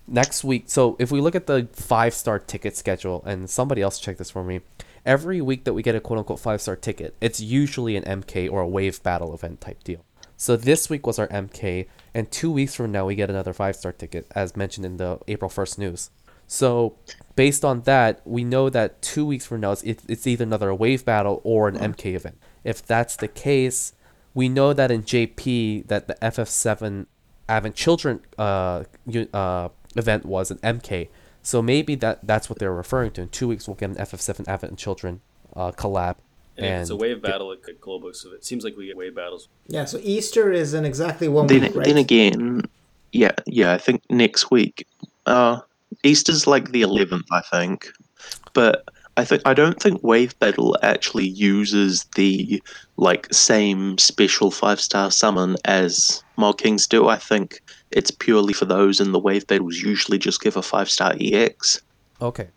[0.07, 0.65] next week.
[0.67, 4.31] So if we look at the five star ticket schedule, and somebody else check this
[4.31, 4.61] for me,
[5.07, 8.53] every week that we get a quote unquote five star ticket, it's usually an MK
[8.53, 10.05] or a wave battle event type deal.
[10.37, 13.77] So this week was our MK, and two weeks from now we get another five
[13.77, 16.11] star ticket, as mentioned in the April first news.
[16.47, 16.97] So
[17.37, 21.05] based on that, we know that two weeks from now it's, it's either another wave
[21.05, 22.39] battle or an MK event.
[22.63, 23.93] If that's the case,
[24.35, 27.07] we know that in JP that the FF7
[27.49, 31.09] Advent Children uh, u- uh, event was an MK.
[31.43, 33.23] So maybe that that's what they're referring to.
[33.23, 35.21] In two weeks, we'll get an FF7 Advent Children
[35.55, 36.17] uh, collab.
[36.57, 38.15] And, if it's a wave battle, it could global.
[38.15, 39.49] So it seems like we get wave battles.
[39.67, 41.87] yeah, so Easter is in exactly one then, week, right?
[41.87, 42.63] then again,
[43.13, 44.87] yeah, yeah, I think next week.
[45.27, 45.61] Uh,
[46.03, 47.89] Easter's like the 11th, I think.
[48.53, 52.63] But I think I don't think Wave Battle actually uses the
[52.97, 57.09] like same special five star summon as Mog Kings do.
[57.09, 57.61] I think
[57.93, 61.81] it's purely for those, and the Wave Battles usually just give a five star EX.
[62.21, 62.49] Okay.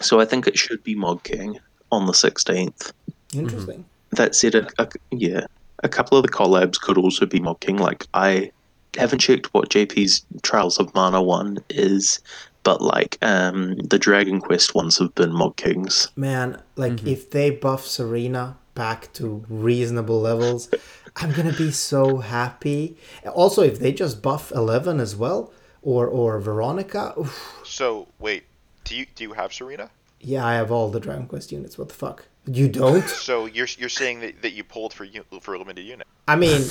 [0.00, 1.58] So I think it should be Mog King
[1.90, 2.92] on the 16th.
[3.34, 3.80] Interesting.
[3.80, 4.16] Mm-hmm.
[4.16, 5.46] That said, a, a, yeah,
[5.82, 7.78] a couple of the collabs could also be Mog King.
[7.78, 8.52] Like I
[8.96, 12.20] haven't checked what JP's Trials of Mana one is,
[12.62, 16.08] but like um, the Dragon Quest ones have been Mog Kings.
[16.16, 20.68] Man, like if they buff Serena back to reasonable levels,
[21.16, 22.96] I'm gonna be so happy.
[23.34, 25.52] Also, if they just buff Eleven as well,
[25.82, 28.44] or or Veronica, oof, So wait,
[28.84, 29.90] do you do you have Serena?
[30.20, 31.78] yeah, I have all the Dragon Quest units.
[31.78, 32.24] What the fuck?
[32.46, 33.08] You don't?
[33.28, 36.06] So you're you're saying that, that you pulled for u- for a limited unit?
[36.26, 36.62] I mean,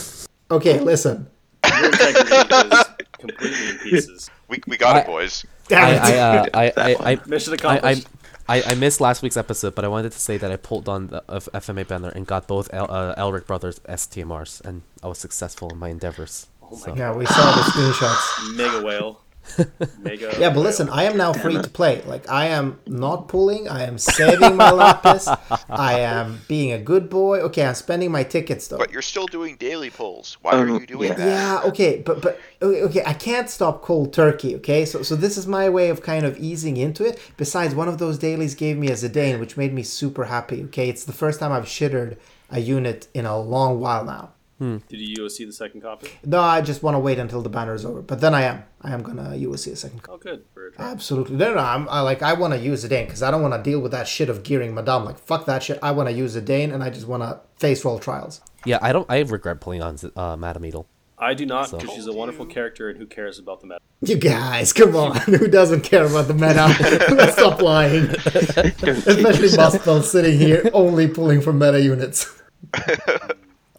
[0.52, 1.28] okay, listen.
[1.66, 2.86] Your integrity is
[3.20, 4.30] completely in pieces.
[4.48, 5.46] We, we got I- it, boys.
[5.70, 6.02] Damn I it.
[6.02, 8.08] I, uh, I, I, I, Mission I, I, accomplished.
[8.50, 11.08] I, I missed last week's episode, but I wanted to say that I pulled on
[11.08, 15.18] the of FMA banner and got both El, uh, Elric Brothers STMRs, and I was
[15.18, 16.48] successful in my endeavors.
[16.64, 18.56] oh my So- yeah, we saw the screenshots.
[18.56, 19.22] Mega whale.
[20.00, 20.34] Mega.
[20.40, 22.02] Yeah, but listen, I am now free to play.
[22.04, 23.68] Like I am not pulling.
[23.68, 25.28] I am saving my lapis.
[25.70, 27.40] I am being a good boy.
[27.42, 28.78] Okay, I'm spending my tickets though.
[28.78, 30.38] But you're still doing daily pulls.
[30.42, 31.16] Why are Um, you doing yeah.
[31.16, 31.28] that?
[31.28, 34.56] Yeah, okay, but but okay, okay, I can't stop cold turkey.
[34.58, 37.20] Okay, so so this is my way of kind of easing into it.
[37.38, 40.64] Besides, one of those dailies gave me a Zidane, which made me super happy.
[40.66, 42.18] Okay, it's the first time I've shittered
[42.50, 44.32] a unit in a long while now.
[44.60, 46.10] Did you UOC the second copy?
[46.26, 48.02] No, I just want to wait until the banner is over.
[48.02, 50.02] But then I am, I am gonna USC a second.
[50.10, 50.46] Oh, good.
[50.54, 50.72] For.
[50.80, 53.42] Absolutely, no, no, I'm I, like I want to use a Dane because I don't
[53.42, 55.06] want to deal with that shit of gearing Madame.
[55.06, 55.78] Like fuck that shit.
[55.84, 58.42] I want to use a Dane and I just want to face roll trials.
[58.66, 59.10] Yeah, I don't.
[59.10, 60.88] I regret pulling on uh, Madame Edel.
[61.20, 63.80] I do not, So- because she's a wonderful character, and who cares about the meta?
[64.02, 65.16] You guys, come on.
[65.26, 66.68] Who doesn't care about the meta?
[67.16, 68.04] Let's stop lying.
[68.26, 70.06] Especially yourself.
[70.06, 72.40] Sitting here only pulling from meta units.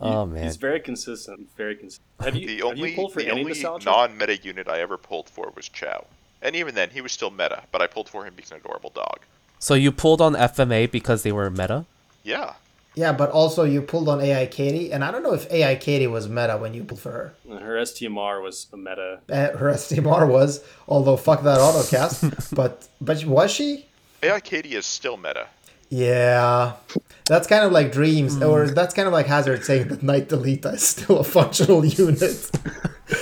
[0.01, 1.49] Oh man, He's very consistent.
[1.57, 2.05] Very consistent.
[2.21, 3.85] Have you, The have only you pulled for the any only nostalgia?
[3.87, 6.07] non-meta unit I ever pulled for was Chow,
[6.43, 7.63] and even then he was still meta.
[7.73, 9.21] But I pulled for him because he's an adorable dog.
[9.59, 11.85] so you pulled on FMA because they were meta?
[12.23, 12.55] Yeah,
[12.95, 16.07] Yeah, but also you pulled on AI Katie, and I don't know if AI Katie
[16.07, 17.35] was meta when you pulled for her.
[17.49, 19.21] Her STMR was a meta.
[19.31, 22.55] Uh, her STMR was, although fuck that autocast.
[22.61, 23.87] but but was she?
[24.23, 25.47] AI Katie is still meta.
[25.91, 26.75] Yeah,
[27.27, 28.43] that's kind of like Dreams, hmm.
[28.43, 32.51] or that's kind of like Hazard saying that Night Delita is still a functional unit.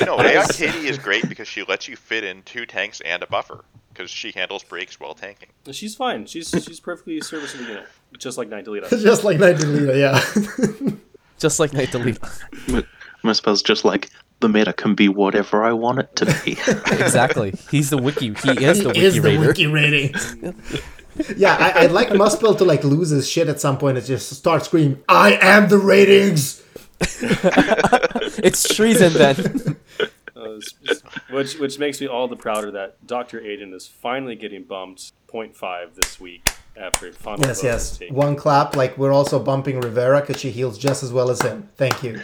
[0.05, 3.27] No, AI Katie is great because she lets you fit in two tanks and a
[3.29, 5.49] buffer because she handles breaks while tanking.
[5.71, 6.27] She's fine.
[6.27, 7.87] She's she's perfectly serviceable unit,
[8.19, 8.89] just like Night Delita.
[8.91, 10.93] Just like Night Delita, yeah.
[11.39, 12.19] Just like Night Delete.
[13.23, 14.09] Muspel's just like
[14.41, 16.53] the meta can be whatever I want it to be.
[16.53, 17.53] exactly.
[17.71, 18.33] He's the wiki.
[18.33, 19.47] He is the He wiki is the raider.
[19.47, 20.15] wiki rating.
[21.37, 24.31] yeah, I, I'd like Muspel to like lose his shit at some point and just
[24.31, 26.63] start screaming, "I am the ratings."
[28.43, 29.77] It's treason then.
[30.37, 33.41] Uh, s- s- which which makes me all the prouder that Dr.
[33.41, 36.47] Aiden is finally getting bumped 0.5 this week
[36.77, 37.99] after final Yes, yes.
[38.11, 38.77] One clap.
[38.77, 41.71] Like we're also bumping Rivera because she heals just as well as him.
[41.77, 42.21] Thank you.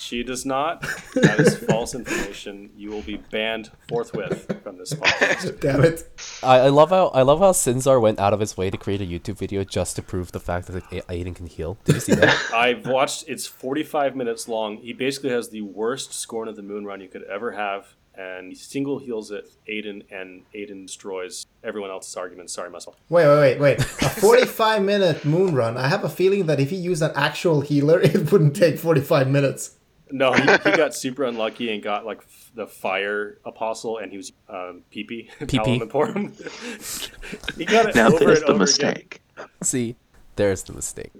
[0.00, 0.80] She does not.
[1.14, 2.70] That is false information.
[2.74, 5.60] You will be banned forthwith from this podcast.
[5.66, 6.08] Damn it.
[6.42, 9.02] I, I love how I love how Sinzar went out of his way to create
[9.02, 11.76] a YouTube video just to prove the fact that A- Aiden can heal.
[11.84, 12.34] Did you see that?
[12.54, 13.24] I've watched.
[13.28, 14.78] It's 45 minutes long.
[14.78, 18.48] He basically has the worst scorn of the moon run you could ever have, and
[18.48, 19.50] he single heals it.
[19.68, 22.54] Aiden and Aiden destroys everyone else's arguments.
[22.54, 22.96] Sorry, muscle.
[23.10, 23.80] Wait, wait, wait, wait.
[23.80, 25.76] A 45 minute moon run.
[25.76, 29.28] I have a feeling that if he used an actual healer, it wouldn't take 45
[29.28, 29.76] minutes.
[30.12, 30.46] No, he, he
[30.76, 35.30] got super unlucky and got like f- the fire apostle, and he was um, PP.
[35.40, 35.80] PP.
[35.88, 39.22] Palamon he got it now over there's the over mistake.
[39.62, 39.96] see,
[40.36, 41.12] there's the mistake.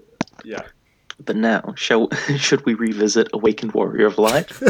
[0.43, 0.63] Yeah.
[1.23, 4.51] But now, shall should we revisit Awakened Warrior of Light?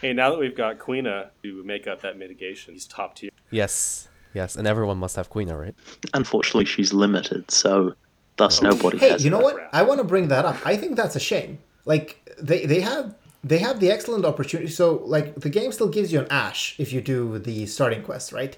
[0.00, 3.30] Hey, now that we've got Quina to make up that mitigation, he's top tier.
[3.50, 5.74] Yes, yes, and everyone must have Quina, right?
[6.14, 7.94] Unfortunately, she's limited, so
[8.42, 9.24] thus nobody Hey, has.
[9.24, 9.48] you know her.
[9.48, 9.56] what?
[9.78, 10.56] I want to bring that up.
[10.72, 11.52] I think that's a shame.
[11.92, 12.08] Like
[12.48, 13.06] they they have
[13.50, 14.70] they have the excellent opportunity.
[14.80, 14.86] So
[15.16, 18.54] like the game still gives you an ash if you do the starting quest, right?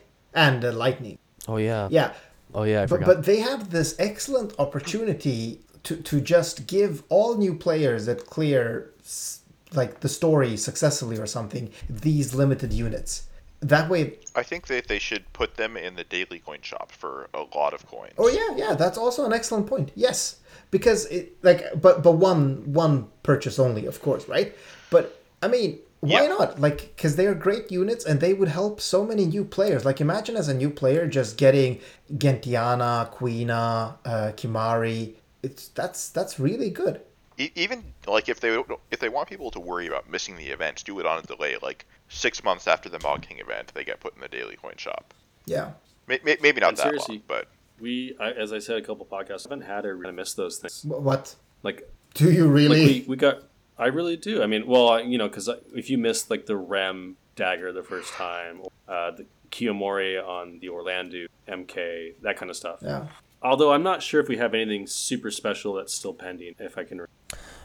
[0.47, 1.17] And uh, lightning.
[1.53, 1.89] Oh yeah.
[1.99, 2.11] Yeah.
[2.55, 3.07] Oh yeah, I But forgot.
[3.11, 5.41] but they have this excellent opportunity
[5.87, 8.63] to to just give all new players that clear
[9.81, 11.65] like the story successfully or something
[12.09, 13.13] these limited units.
[13.63, 17.29] That way I think that they should put them in the daily coin shop for
[17.33, 18.15] a lot of coins.
[18.19, 19.93] Oh yeah, yeah, that's also an excellent point.
[19.95, 20.41] Yes,
[20.73, 24.55] because it like but but one one purchase only, of course, right?
[24.91, 26.29] But I mean, why Yeah.
[26.29, 26.61] not?
[26.61, 29.85] Like cuz they are great units and they would help so many new players.
[29.85, 31.79] Like imagine as a new player just getting
[32.13, 35.15] Gentiana, Quina, uh, Kimahri.
[35.43, 37.01] It's that's that's really good.
[37.39, 40.99] Even like if they if they want people to worry about missing the events, do
[41.01, 41.57] it on a delay.
[41.63, 44.75] Like six months after the Mog King event, they get put in the daily coin
[44.77, 45.15] shop.
[45.47, 45.73] Yeah.
[46.07, 47.49] May- may- maybe not And that seriously- long, but
[47.81, 50.59] We, I, as I said a couple podcasts, I haven't had a really miss those
[50.59, 50.85] things.
[50.85, 51.35] What?
[51.63, 52.85] Like, Do you like really?
[52.85, 53.43] we, we got.
[53.79, 54.43] I really do.
[54.43, 57.83] I mean, well, I- you know, because if you missed like the Rem dagger the
[57.83, 62.79] first time, uh, the Kiyomori on the Orlandeau MK, that kind of stuff.
[62.83, 63.07] yeah.
[63.45, 66.55] Although I'm not sure if we have anything super special that's still pending.
[66.61, 67.05] If I can,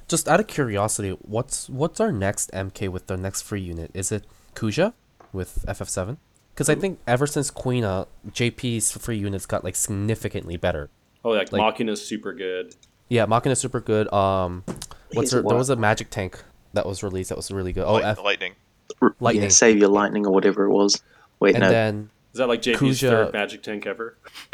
[0.07, 3.91] Just out of curiosity, what's what's our next MK with the next free unit?
[3.93, 4.23] Is it
[4.57, 4.93] Kuja
[5.31, 6.17] with FF7?
[6.53, 10.89] Because I think ever since Quina, uh, JP's free units got like significantly better.
[11.23, 12.75] oh, like, Like- Machina is super good.
[13.09, 14.11] Yeah, Machina is super good.
[14.11, 14.63] Um,
[15.13, 15.41] what's He's there?
[15.43, 16.43] There was a magic tank
[16.73, 17.85] that was released that was really good.
[17.85, 18.53] Oh, light- F- lightning.
[19.19, 19.43] Lightning.
[19.43, 21.01] Yeah, Savior Lightning or whatever it was.
[21.39, 21.69] Wait, and no.
[21.69, 24.17] then Is that like JP's Kuja- third magic tank ever?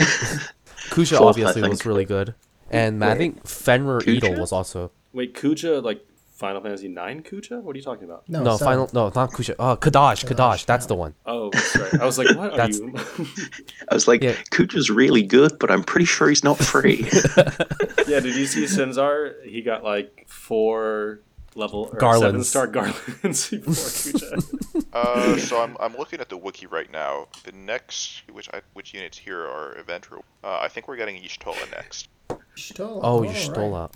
[0.89, 2.35] Kuja Fourth, obviously was really good,
[2.69, 4.17] and I think Fenrir Kuja?
[4.17, 6.05] Edel was also Wait, Kuja, like
[6.43, 7.61] Final Fantasy Nine Kuja?
[7.61, 8.27] What are you talking about?
[8.27, 8.65] No, no seven.
[8.67, 9.55] final no not Kuja.
[9.57, 11.13] Oh, Kadaj, Kadaj, that's the one.
[11.25, 12.01] Oh, that's right.
[12.01, 12.93] I was like, what are That's- you?
[13.89, 14.35] I was like, Yeah.
[14.51, 17.07] Kuja's really good, but I'm pretty sure he's not free.
[18.11, 19.41] yeah, did you see Senzar?
[19.45, 21.21] He got like four
[21.55, 22.49] level or seven Garlands.
[22.49, 24.85] star garlands before Kuja.
[24.91, 27.27] Uh, so I'm, I'm looking at the wiki right now.
[27.45, 30.23] The next, which I, which units here are event room.
[30.43, 32.09] Uh, I think we're getting Y'shtola next.
[32.55, 32.99] Stola.
[33.01, 33.89] Oh, all you right.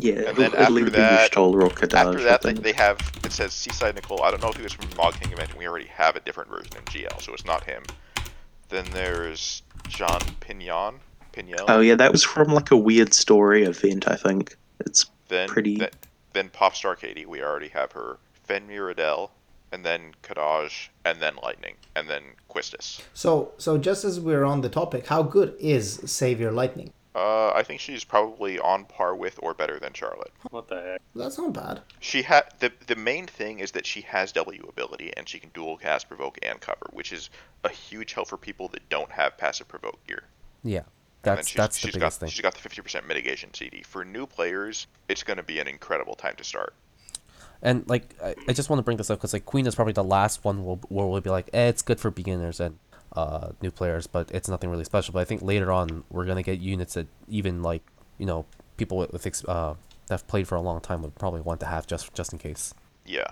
[0.00, 0.22] Stole out.
[0.24, 2.98] yeah, And then it'll after either that- Y'shtola or Kadaj, After that, they, they have
[3.24, 4.22] it says Seaside Nicole.
[4.22, 6.20] I don't know if he was from the Mog King event, we already have a
[6.20, 7.82] different version in GL, so it's not him.
[8.68, 10.94] Then there's John Pignon.
[11.32, 11.64] Pignel.
[11.68, 14.54] Oh yeah, that was from like a weird story event, I think.
[14.80, 15.88] It's then pretty- Then,
[16.34, 17.24] then Popstar Katie.
[17.24, 18.18] We already have her.
[18.44, 19.30] Fen Miradel,
[19.70, 23.00] and then Kadaj, and then Lightning, and then Quistis.
[23.14, 26.92] So so just as we're on the topic, how good is Savior Lightning?
[27.14, 30.32] Uh, I think she's probably on par with or better than Charlotte.
[30.50, 31.02] what the heck?
[31.14, 31.82] That's not bad.
[32.00, 35.50] She ha the the main thing is that she has W ability and she can
[35.52, 37.28] dual cast, provoke, and cover, which is
[37.64, 40.24] a huge help for people that don't have passive provoke gear.
[40.64, 40.82] Yeah.
[40.82, 41.32] Maybe maybe not that Yeah.
[41.32, 42.28] and then That's she's, that's the she's got biggest thing.
[42.30, 43.82] she's got the 50% mitigation CD.
[43.82, 46.74] For new players, it's going to be an incredible time to start.
[47.62, 49.92] And like, I, I just want to bring this up because like Quina is probably
[49.92, 52.78] the last one where, where we'll be like, eh, it's good for beginners and
[53.14, 55.12] uh, new players, but it's nothing really special.
[55.12, 57.82] But I think later on we're gonna get units that even like
[58.18, 58.44] you know
[58.76, 59.74] people with, with uh,
[60.06, 62.38] that have played for a long time would probably want to have just just in
[62.38, 62.74] case.
[63.06, 63.28] Yeah.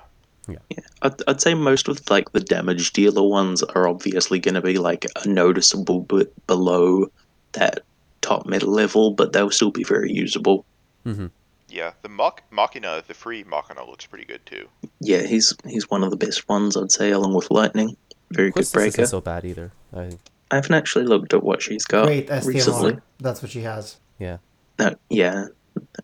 [0.49, 0.59] Yeah,
[1.03, 4.79] I'd, I'd say most of like the damage dealer ones are obviously going to be
[4.79, 7.07] like a noticeable bit below
[7.53, 7.81] that
[8.21, 10.65] top mid level, but they'll still be very usable.
[11.07, 11.27] Mm-hmm.
[11.69, 14.67] Yeah, the Mach- Machina, the free Machina looks pretty good too.
[15.01, 17.97] Yeah, he's he's one of the best ones I'd say, along with Lightning.
[18.33, 18.89] Very good Quistis breaker.
[19.03, 19.73] isn't so bad either.
[19.95, 20.11] I
[20.51, 22.99] I haven't actually looked at what she's got Great recently.
[23.19, 23.99] That's what she has.
[24.19, 24.39] yeah.
[24.79, 25.47] No, yeah,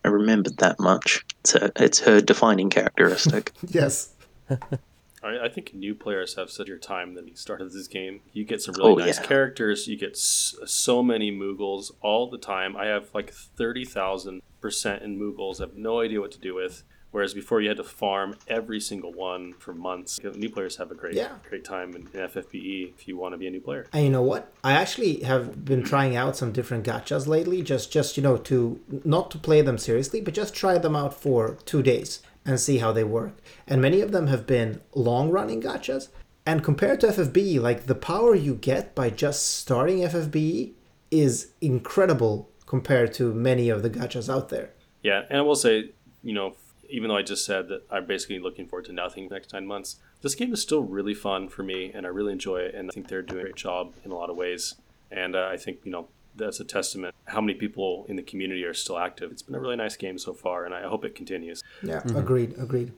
[0.05, 1.25] I remembered that much.
[1.41, 3.53] It's a, it's her defining characteristic.
[3.69, 4.13] Yes.
[4.51, 8.21] I, I think new players have such your time than you started this game.
[8.33, 9.27] You get some really Oh, nice yeah.
[9.27, 9.89] characters.
[9.89, 12.77] You get so many Moogles all the time.
[12.77, 15.61] I have like thirty thousand percent in Moogles.
[15.61, 16.83] I have no idea what to do with.
[17.17, 20.21] Whereas before you had to farm every single one for months.
[20.23, 21.37] New players have a great Yeah.
[21.49, 23.87] great time in, in FFBE if you want to be a new player.
[23.95, 24.53] And you know what?
[24.63, 28.81] I actually have been trying out some different gachas lately, just just you know to
[29.03, 32.77] not to play them seriously, but just try them out for two days and see
[32.85, 33.33] how they work.
[33.67, 36.09] And many of them have been long running gachas.
[36.45, 40.73] And compared to FFBE, like the power you get by just starting FFBE
[41.11, 44.69] is incredible compared to many of the gachas out there.
[45.03, 45.93] Yeah, and I will say,
[46.23, 46.55] you know,
[46.91, 49.97] even though I just said that I'm basically looking forward to nothing next nine months,
[50.23, 52.93] this game is still really fun for me, and I really enjoy it, and I
[52.93, 54.75] think they're doing a great job in a lot of ways.
[55.11, 58.65] And uh, I think you know that's a testament how many people in the community
[58.65, 59.33] are still active.
[59.33, 61.63] It's been a really nice game so far, and I hope it continues.
[61.83, 62.93] Yeah, agreed, agreed.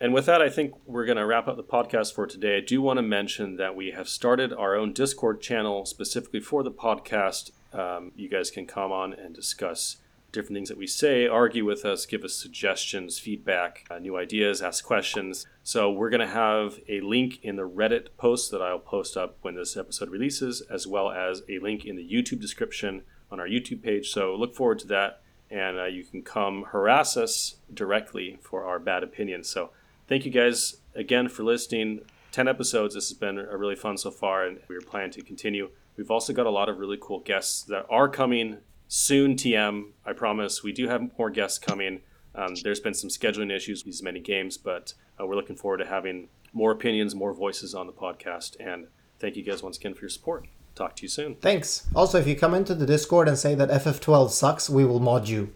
[0.00, 2.58] And with that, I think we're going to wrap up the podcast for today.
[2.58, 6.62] I do want to mention that we have started our own Discord channel specifically for
[6.62, 7.50] the podcast.
[7.72, 9.96] Um, you guys can come on and discuss
[10.38, 14.62] different things that we say, argue with us, give us suggestions, feedback, uh, new ideas,
[14.62, 15.48] ask questions.
[15.64, 19.36] So we're going to have a link in the Reddit post that I'll post up
[19.42, 23.48] when this episode releases, as well as a link in the YouTube description on our
[23.48, 24.10] YouTube page.
[24.10, 25.22] So look forward to that.
[25.50, 29.48] And uh, you can come harass us directly for our bad opinions.
[29.48, 29.70] So
[30.06, 32.02] thank you guys again for listening.
[32.30, 32.94] 10 episodes.
[32.94, 35.70] This has been a really fun so far, and we're planning to continue.
[35.96, 38.58] We've also got a lot of really cool guests that are coming
[38.88, 39.90] soon, TM.
[40.04, 40.62] I promise.
[40.62, 42.00] We do have more guests coming.
[42.34, 45.78] Um, there's been some scheduling issues with these many games, but uh, we're looking forward
[45.78, 48.56] to having more opinions, more voices on the podcast.
[48.58, 48.86] And
[49.18, 50.46] thank you guys once again for your support.
[50.74, 51.34] Talk to you soon.
[51.36, 51.86] Thanks.
[51.94, 55.28] Also, if you come into the Discord and say that FF12 sucks, we will mod
[55.28, 55.54] you.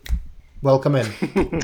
[0.62, 1.06] Welcome in.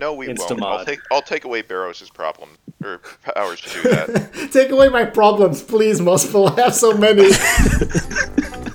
[0.00, 0.38] No, we won't.
[0.38, 0.62] Instamod.
[0.62, 2.50] I'll take I'll take away Barrows' problem
[2.84, 3.00] or
[3.34, 4.50] powers to do that.
[4.52, 6.58] Take away my problems, please, Mospel.
[6.58, 7.30] I have so many.